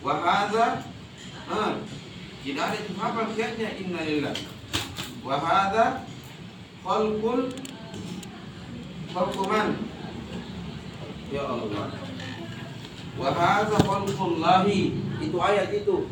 wa 0.06 0.14
hadza 0.22 0.66
ah, 1.50 1.74
tidak 2.46 2.64
ada 2.70 2.78
itu 2.78 2.94
hafal 2.98 3.28
kiatnya 3.34 3.70
inna 3.82 4.02
lillah 4.06 4.36
wa 5.26 5.36
hadza 5.42 6.06
khalqun 6.86 7.50
khalqu 9.16 9.44
man? 9.48 9.68
Ya 11.32 11.48
Allah. 11.48 11.88
Wa 13.16 13.30
hadza 13.32 13.78
khalqullahi 13.80 14.92
itu 15.24 15.38
ayat 15.40 15.72
itu. 15.72 16.06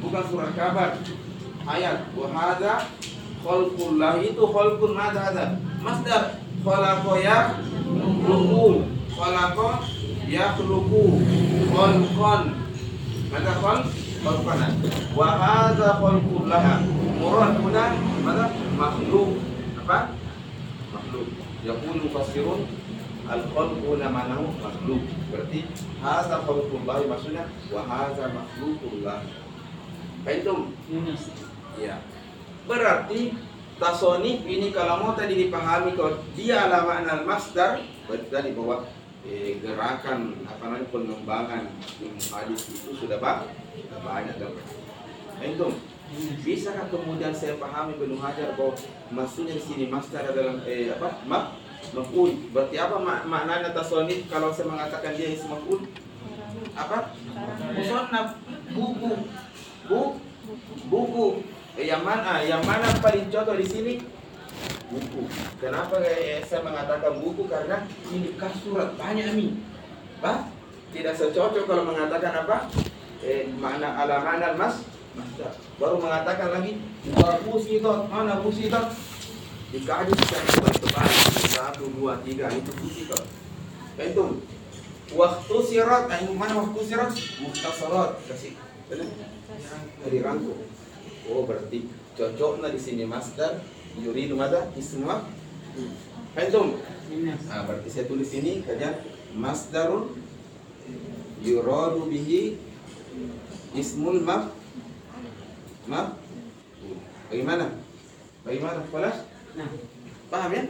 Bukan 0.00 0.24
surat 0.32 0.56
kabar. 0.56 0.96
Ayat 1.68 2.08
wa 2.16 2.26
hadza 2.32 2.88
khalqullahi 3.44 4.32
itu 4.32 4.42
khalqun 4.42 4.90
madza 4.96 5.20
hadza. 5.20 5.44
Masdar 5.84 6.40
khalaqa 6.64 7.12
ya 7.86 8.06
khuluqu 8.24 8.82
khalaqa 9.16 9.70
ya 10.28 10.44
khuluqu 10.58 11.02
khalqan 11.70 12.42
maka 13.32 13.52
khal 13.62 13.78
khalqana 14.24 14.68
wa 15.14 15.26
hadza 15.40 15.88
khalqullaha 16.02 16.74
murad 17.20 17.54
huna 17.62 17.84
madza 18.26 18.46
makhluk 18.80 19.30
apa 19.80 19.98
makhluk 20.94 21.28
yaqulu 21.66 22.10
mufassirun 22.10 22.60
al-khalqu 23.30 23.90
namanahu 24.02 24.50
makhluk 24.62 25.02
berarti 25.30 25.66
hadza 26.02 26.42
khalqullah 26.46 26.98
maksudnya 27.06 27.44
wa 27.70 27.80
hadza 27.86 28.24
makhluqullah 28.30 29.18
Fahimtum? 30.26 30.74
Iya. 31.78 32.02
Berarti 32.66 33.30
tasonif 33.76 34.40
ini 34.48 34.72
kalau 34.72 35.04
mau 35.04 35.12
tadi 35.12 35.36
dipahami 35.36 35.92
kalau 35.92 36.16
dia 36.32 36.64
ala 36.64 36.88
makna 36.88 37.24
masdar 37.28 37.84
berarti 38.08 38.28
tadi 38.32 38.50
bahwa 38.56 38.88
eh, 39.28 39.60
gerakan 39.60 40.32
apa 40.48 40.62
namanya 40.64 40.86
pengembangan 40.88 41.62
ilmu 42.00 42.22
hadis 42.32 42.60
itu 42.72 42.90
sudah 42.96 43.18
ba- 43.20 43.44
sudah 43.74 44.00
banyak 44.00 44.36
kan. 44.38 44.52
Fahimtum? 45.36 45.72
Bisakah 46.46 46.86
kemudian 46.86 47.34
saya 47.34 47.58
pahami 47.58 47.98
Ibnu 47.98 48.16
Hajar 48.22 48.54
bahwa 48.54 48.78
maksudnya 49.10 49.58
di 49.58 49.62
sini 49.66 49.84
masdar 49.90 50.22
adalah 50.30 50.62
eh, 50.64 50.94
apa? 50.94 51.20
Mak 51.26 51.44
maf'ul. 51.92 52.54
Berarti 52.54 52.78
apa 52.78 52.96
mak 53.02 53.26
maknanya 53.26 53.74
tasonif 53.74 54.30
kalau 54.30 54.54
saya 54.54 54.70
mengatakan 54.70 55.18
dia 55.18 55.34
ism 55.34 55.50
maf'ul? 55.50 55.82
Apa? 56.78 57.10
Musannaf 57.74 58.38
buku. 58.72 59.12
Bu 59.90 60.00
buku. 60.86 61.26
Eh, 61.76 61.84
yang 61.92 62.00
mana? 62.00 62.40
Yang 62.40 62.62
mana 62.64 62.88
paling 63.04 63.28
contoh 63.28 63.52
di 63.52 63.66
sini? 63.68 63.94
Buku. 64.88 65.28
Kenapa 65.60 66.00
eh, 66.00 66.40
saya 66.40 66.64
mengatakan 66.64 67.20
buku? 67.20 67.44
Karena 67.52 67.84
ini 68.08 68.32
kasurat 68.40 68.96
banyak 68.96 69.36
nih. 69.36 69.52
Bah? 70.24 70.48
Tidak 70.96 71.12
secocok 71.12 71.68
kalau 71.68 71.84
mengatakan 71.84 72.48
apa? 72.48 72.72
Eh, 73.20 73.52
mana 73.60 74.56
mas? 74.56 74.88
Masdar. 75.12 75.52
Baru 75.76 76.00
mengatakan 76.00 76.48
lagi 76.56 76.80
wa 77.12 77.36
fusidat. 77.44 78.08
Mana 78.08 78.40
fusidat? 78.40 78.96
Dikaji 79.68 80.12
secara 80.16 80.44
tebal-tebal. 80.48 81.08
Satu, 81.52 81.84
dua, 81.92 82.24
tiga. 82.24 82.48
Itu 82.56 82.72
fusidat. 82.72 83.20
Itu. 84.00 84.40
Waktu 85.12 85.56
sirat. 85.60 86.08
Eh, 86.08 86.32
mana 86.32 86.56
waktu 86.56 86.80
sirat? 86.88 87.12
Muhtasarat. 87.44 88.16
Kasih. 88.24 88.56
Dari 90.00 90.18
rangkum. 90.24 90.56
Oh 91.32 91.42
berarti 91.42 91.90
cocoknya 92.14 92.70
di 92.70 92.80
sini 92.80 93.02
masdar 93.04 93.60
yuridu 93.98 94.36
mada 94.38 94.70
isma 94.78 95.26
Antum. 96.36 96.76
Nah, 97.48 97.64
berarti 97.64 97.88
saya 97.88 98.04
tulis 98.04 98.28
ini 98.36 98.60
kalian 98.60 98.92
masdarun 99.32 100.12
yuradu 101.40 102.08
bihi 102.12 102.60
ismul 103.72 104.20
maf 104.20 104.52
maf 105.88 106.20
bagaimana? 107.32 107.72
Bagaimana 108.44 108.84
Falas? 108.92 109.24
Nah, 109.56 109.68
paham 110.28 110.52
ya? 110.52 110.64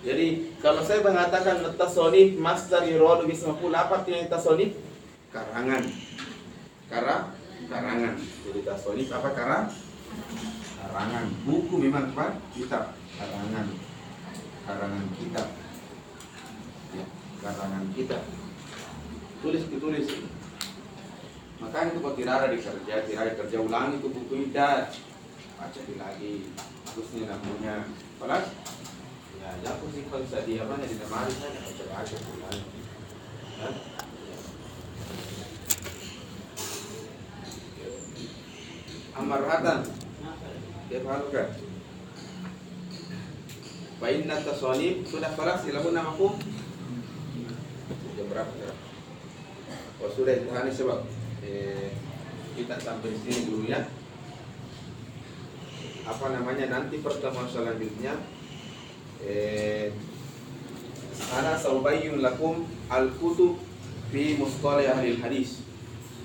Jadi 0.00 0.56
kalau 0.64 0.80
saya 0.80 1.04
mengatakan 1.04 1.60
tasonif 1.76 2.40
masdar 2.40 2.88
yuradu 2.88 3.28
bihi 3.28 3.36
ismul 3.36 3.72
apa 3.72 4.00
artinya 4.00 4.32
tasonif 4.32 4.80
karangan. 5.28 5.84
Kara 6.88 7.36
karangan. 7.70 8.14
Jadi 8.18 8.60
tasonif 8.66 9.08
apa 9.14 9.30
karang 9.32 9.66
karangan. 10.82 11.26
Buku 11.46 11.74
memang 11.78 12.10
pak 12.12 12.36
kitab. 12.52 12.98
Karangan. 13.14 13.66
Karangan 14.66 15.06
kitab. 15.16 15.46
Ya 16.90 17.04
karangan 17.38 17.84
kitab. 17.94 18.22
Tulis 19.40 19.64
ditulis 19.70 20.08
makanya 21.60 21.92
itu 21.92 22.00
kalau 22.00 22.16
tidak 22.16 22.34
ada 22.40 22.48
di 22.56 22.58
kerja 22.64 22.94
tidak 23.04 23.20
ada 23.20 23.32
kerja 23.36 23.56
ulang 23.60 23.92
itu 23.92 24.08
buku 24.08 24.48
tidak 24.50 24.90
baca 25.60 25.80
lagi. 25.96 26.34
Harusnya 26.90 27.22
namanya 27.30 27.74
balas 28.18 28.50
ya 29.38 29.48
ya 29.62 29.68
aku 29.78 29.88
bisa 29.94 30.42
di 30.42 30.58
apa 30.58 30.74
di 30.82 30.96
lemari? 30.98 31.32
Saja 31.32 31.60
baca 31.62 31.84
baca 31.86 32.16
ulang 32.34 32.58
ya 33.60 33.68
amarhatan 39.50 39.82
Kaifa 40.90 41.10
haluka? 41.10 41.44
Fa 43.98 44.06
inna 44.10 44.36
tasanif 44.42 45.06
sudah 45.06 45.30
kelas 45.38 45.66
ilmu 45.70 45.90
namakum. 45.94 46.34
Jam 48.18 48.26
berapa 48.26 48.50
sekarang? 48.50 48.80
Oh 50.02 50.10
sudah 50.10 50.34
itu 50.34 50.50
ini 50.50 50.72
sebab 50.74 51.00
eh, 51.46 51.94
kita 52.58 52.74
sampai 52.78 53.14
sini 53.22 53.50
dulu 53.50 53.70
ya. 53.70 53.86
Apa 56.06 56.26
namanya 56.34 56.66
nanti 56.74 56.98
pertemuan 56.98 57.46
selanjutnya 57.46 58.18
eh, 59.22 59.94
ana 61.30 61.54
saubayyun 61.54 62.18
lakum 62.18 62.66
al-kutub 62.90 63.62
fi 64.10 64.34
mustalah 64.34 64.98
ahli 64.98 65.22
hadis. 65.22 65.62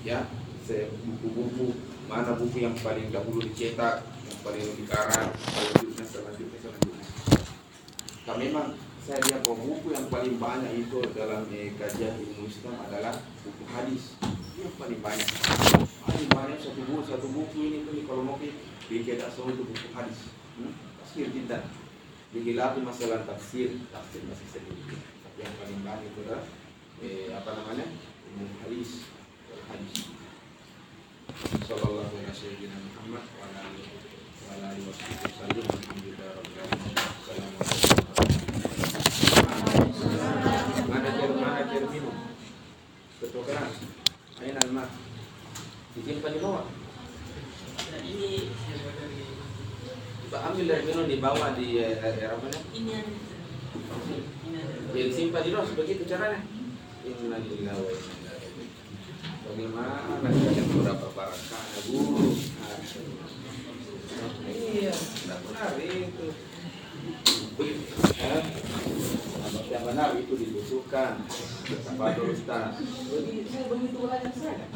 Ya, 0.02 0.26
buku-buku 0.66 1.85
mana 2.06 2.38
buku 2.38 2.62
yang 2.62 2.74
paling 2.78 3.10
dahulu 3.10 3.42
dicetak, 3.42 4.06
yang 4.06 4.38
paling 4.46 4.62
dikarang, 4.78 5.28
selanjutnya 5.42 6.04
selanjutnya 6.06 6.58
selanjutnya. 6.62 7.06
Nah, 8.26 8.36
memang 8.38 8.66
saya 9.06 9.22
lihat 9.26 9.46
bahwa 9.46 9.62
buku 9.62 9.94
yang 9.94 10.06
paling 10.10 10.34
banyak 10.34 10.72
itu 10.82 10.98
dalam 11.14 11.46
eh, 11.54 11.70
kajian 11.78 12.14
ilmu 12.18 12.46
Islam 12.50 12.74
adalah 12.82 13.14
buku 13.46 13.62
hadis. 13.70 14.18
Yang 14.58 14.74
paling 14.82 14.98
banyak. 14.98 15.28
Paling 16.02 16.30
banyak 16.34 16.58
satu 16.58 16.80
buku 16.86 17.02
satu 17.06 17.26
buku 17.30 17.58
ini 17.70 17.78
tuh 17.86 18.02
kalau 18.02 18.22
mau 18.26 18.38
dicetak 18.90 19.30
semua 19.30 19.54
itu 19.54 19.62
buku 19.62 19.88
hadis. 19.94 20.18
Hmm? 20.58 20.74
Tafsir 20.98 21.30
tidak. 21.30 21.70
Dihilapi 22.34 22.82
masalah 22.82 23.22
tafsir, 23.22 23.78
tafsir 23.94 24.26
masih 24.26 24.48
sedikit. 24.50 24.98
Tapi 25.22 25.38
yang 25.42 25.54
paling 25.54 25.80
banyak 25.86 26.06
itu 26.10 26.18
adalah 26.26 26.42
eh, 26.98 27.30
apa 27.30 27.50
namanya 27.62 27.86
ilmu 28.30 28.46
hadis, 28.66 29.06
hadis. 29.70 30.25
Sallallahu 31.26 32.06
alaihi 32.06 32.70
Muhammad 32.70 33.26
wa 33.34 33.42
ala 33.50 33.58
alihi 33.66 33.98
wa 34.46 34.54
ala 34.54 34.70
alihi 34.70 34.86
wasallam. 34.86 35.66
Alhamdulillah 35.66 36.38
rabbil 36.38 36.62
alamin. 36.62 36.94
Assalamualaikum. 36.94 37.90
Mana 40.86 41.08
air 41.10 41.30
mana 41.34 41.66
air 41.66 41.82
minum? 41.90 42.14
Ketukeran. 43.18 43.70
Ayo 44.38 44.54
alma. 44.54 44.84
Disimpan 45.98 46.30
di 46.30 46.38
bawah. 46.38 46.64
nah 47.90 48.00
ini 48.06 48.54
Coba 50.26 50.38
ambil 50.46 50.64
dari 50.70 50.82
minum 50.86 51.06
di 51.10 51.18
bawah 51.18 51.58
di 51.58 51.66
eh, 51.82 51.98
air 52.06 52.30
apa 52.30 52.46
namanya? 52.46 52.62
ini 52.70 52.90
ada. 52.94 53.10
Yang 54.94 55.10
simpan 55.10 55.42
di 55.42 55.50
bawah 55.50 55.66
begitu 55.74 56.06
caranya. 56.06 56.46
Inna 57.02 57.42
lillahi 57.42 57.82
wa 57.82 57.90
inna. 57.90 58.25
Bagaimana 59.46 60.18
kalian 60.26 60.66
berapa 60.74 61.06
barakah 61.14 61.64
guru? 61.86 62.34
Iya, 64.50 64.90
tidak 64.90 65.38
benar 65.46 65.70
itu. 65.78 66.26
Eh, 67.62 68.42
Yang 69.70 69.82
benar 69.86 70.08
itu 70.18 70.34
dibutuhkan 70.34 71.22
kepada 71.62 72.20
Ustaz. 72.26 72.74
Saya 72.82 73.64
begitu 73.70 73.96
belajar 74.02 74.32
saya. 74.34 74.66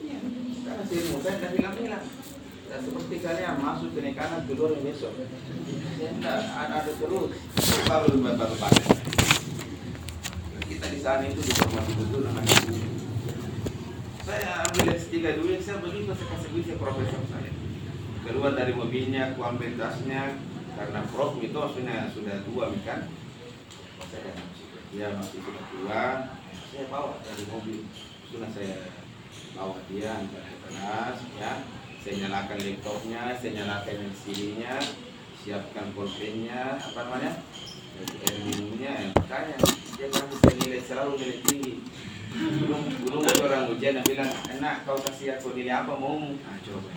Iya, 0.00 0.18
karena 0.64 0.82
saya 0.88 1.00
mau 1.12 1.20
saya 1.20 1.34
tidak 1.36 1.52
bilang-bilang. 1.60 2.04
Dan 2.68 2.80
seperti 2.84 3.16
kalian 3.24 3.56
masuk 3.64 3.90
ke 3.96 4.12
kanan 4.12 4.44
keluar 4.48 4.72
besok. 4.80 5.12
Ya 6.00 6.08
enggak, 6.12 6.40
ada, 6.56 6.84
ada 6.84 6.92
terus. 6.92 7.30
Baru 7.84 8.16
baru 8.16 8.56
baru. 8.56 8.80
Kita 10.68 10.86
di 10.92 11.00
sana 11.00 11.24
itu 11.28 11.40
diformasi 11.40 11.92
betul 11.96 12.28
namanya 12.28 12.97
saya 14.28 14.60
ambil 14.68 14.92
S3 14.92 15.40
dulu 15.40 15.56
saya 15.56 15.80
kasih 15.80 16.48
duit 16.52 16.68
ke 16.68 16.76
profesor 16.76 17.16
saya. 17.32 17.48
Keluar 18.28 18.52
dari 18.52 18.76
mobilnya 18.76 19.32
aku 19.32 19.40
ambil 19.40 19.72
tasnya 19.80 20.36
karena 20.76 21.00
prof 21.08 21.40
itu 21.40 21.56
sudah 21.56 22.12
sudah 22.12 22.36
tua 22.44 22.68
kan 22.84 23.08
saya 24.12 24.36
dia 24.92 25.16
masih 25.16 25.40
sudah 25.40 25.64
tua 25.72 26.04
saya 26.68 26.84
bawa 26.92 27.16
dari 27.24 27.44
mobil. 27.48 27.88
Sudah 28.28 28.52
saya 28.52 28.92
bawa 29.56 29.80
dia 29.88 30.12
antar 30.12 30.44
ke 30.44 30.56
kelas 30.68 31.18
ya. 31.40 31.52
Saya 32.04 32.14
nyalakan 32.28 32.58
laptopnya 32.60 33.20
saya 33.32 33.50
nyalakan 33.64 34.12
LCD-nya 34.12 34.76
siapkan 35.40 35.88
pulpennya 35.96 36.76
apa 36.76 37.00
namanya? 37.00 37.32
Air 37.98 38.36
minumnya 38.46 38.92
ya, 38.94 39.08
makanya 39.10 39.56
dia 39.98 40.06
kan 40.12 40.30
bisa 40.30 40.50
nilai 40.54 40.80
selalu 40.86 41.18
nilai 41.18 41.38
tinggi 41.48 41.74
belum 42.28 42.82
belum 43.08 43.22
ada 43.24 43.40
orang 43.44 43.64
ujian 43.72 43.96
yang 43.96 44.06
bilang 44.06 44.30
enak 44.52 44.84
kau 44.84 45.00
kasih 45.00 45.40
aku 45.40 45.56
nilai 45.56 45.72
apa 45.80 45.96
mau? 45.96 46.20
Nah 46.20 46.56
coba. 46.60 46.90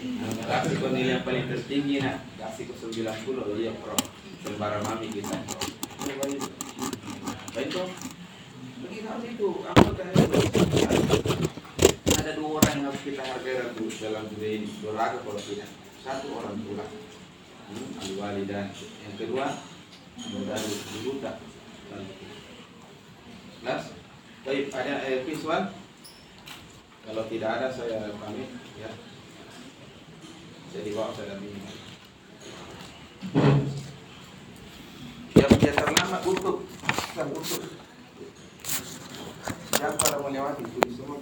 Nah, 0.00 0.44
kasih 0.44 0.74
kau 0.80 0.90
nilai 0.92 1.16
yang 1.16 1.24
paling 1.24 1.48
tertinggi 1.48 2.04
nak. 2.04 2.20
Kasih 2.36 2.68
ke 2.68 2.74
90 2.76 3.60
iya 3.60 3.72
pro 3.80 3.96
sembara 4.44 4.84
mami 4.84 5.08
kita. 5.08 5.36
Baik 6.04 6.40
baik 7.50 7.68
toh 7.72 7.88
begitu 8.80 9.04
harus 9.04 9.26
itu 9.28 9.50
apa 9.68 9.92
ada 12.20 12.30
dua 12.36 12.48
orang 12.60 12.72
yang 12.80 12.86
harus 12.88 13.02
kita 13.04 13.22
hargai 13.24 13.60
dalam 14.00 14.24
dunia 14.32 14.50
ini. 14.60 14.68
Doraga 14.80 15.18
kalau 15.24 15.40
tidak. 15.40 15.70
Satu 16.00 16.32
orang 16.32 16.56
tua 16.64 16.84
hmm, 17.68 18.00
ahli 18.00 18.14
wali 18.16 18.42
dan 18.48 18.72
yang 19.04 19.14
kedua 19.20 19.46
dari 20.16 20.72
buta 21.04 21.32
Jelas? 23.60 23.99
Baik, 24.40 24.72
ada 24.72 25.04
eh, 25.04 25.20
visual? 25.28 25.68
Kalau 27.04 27.24
tidak 27.28 27.50
ada 27.60 27.68
saya 27.68 28.08
pamit 28.16 28.48
ya. 28.80 28.88
Saya 30.72 30.80
dibawa 30.80 31.12
saya 31.12 31.36
dampingi. 31.36 31.60
Yang 35.36 35.52
terlambat 35.76 36.20
tutup. 36.24 36.56
Kan 37.12 37.28
tutup. 37.36 37.62
Siapa 39.76 40.04
yang 40.08 40.22
melewati 40.24 40.64
tulis 40.72 40.94
semua? 40.96 41.20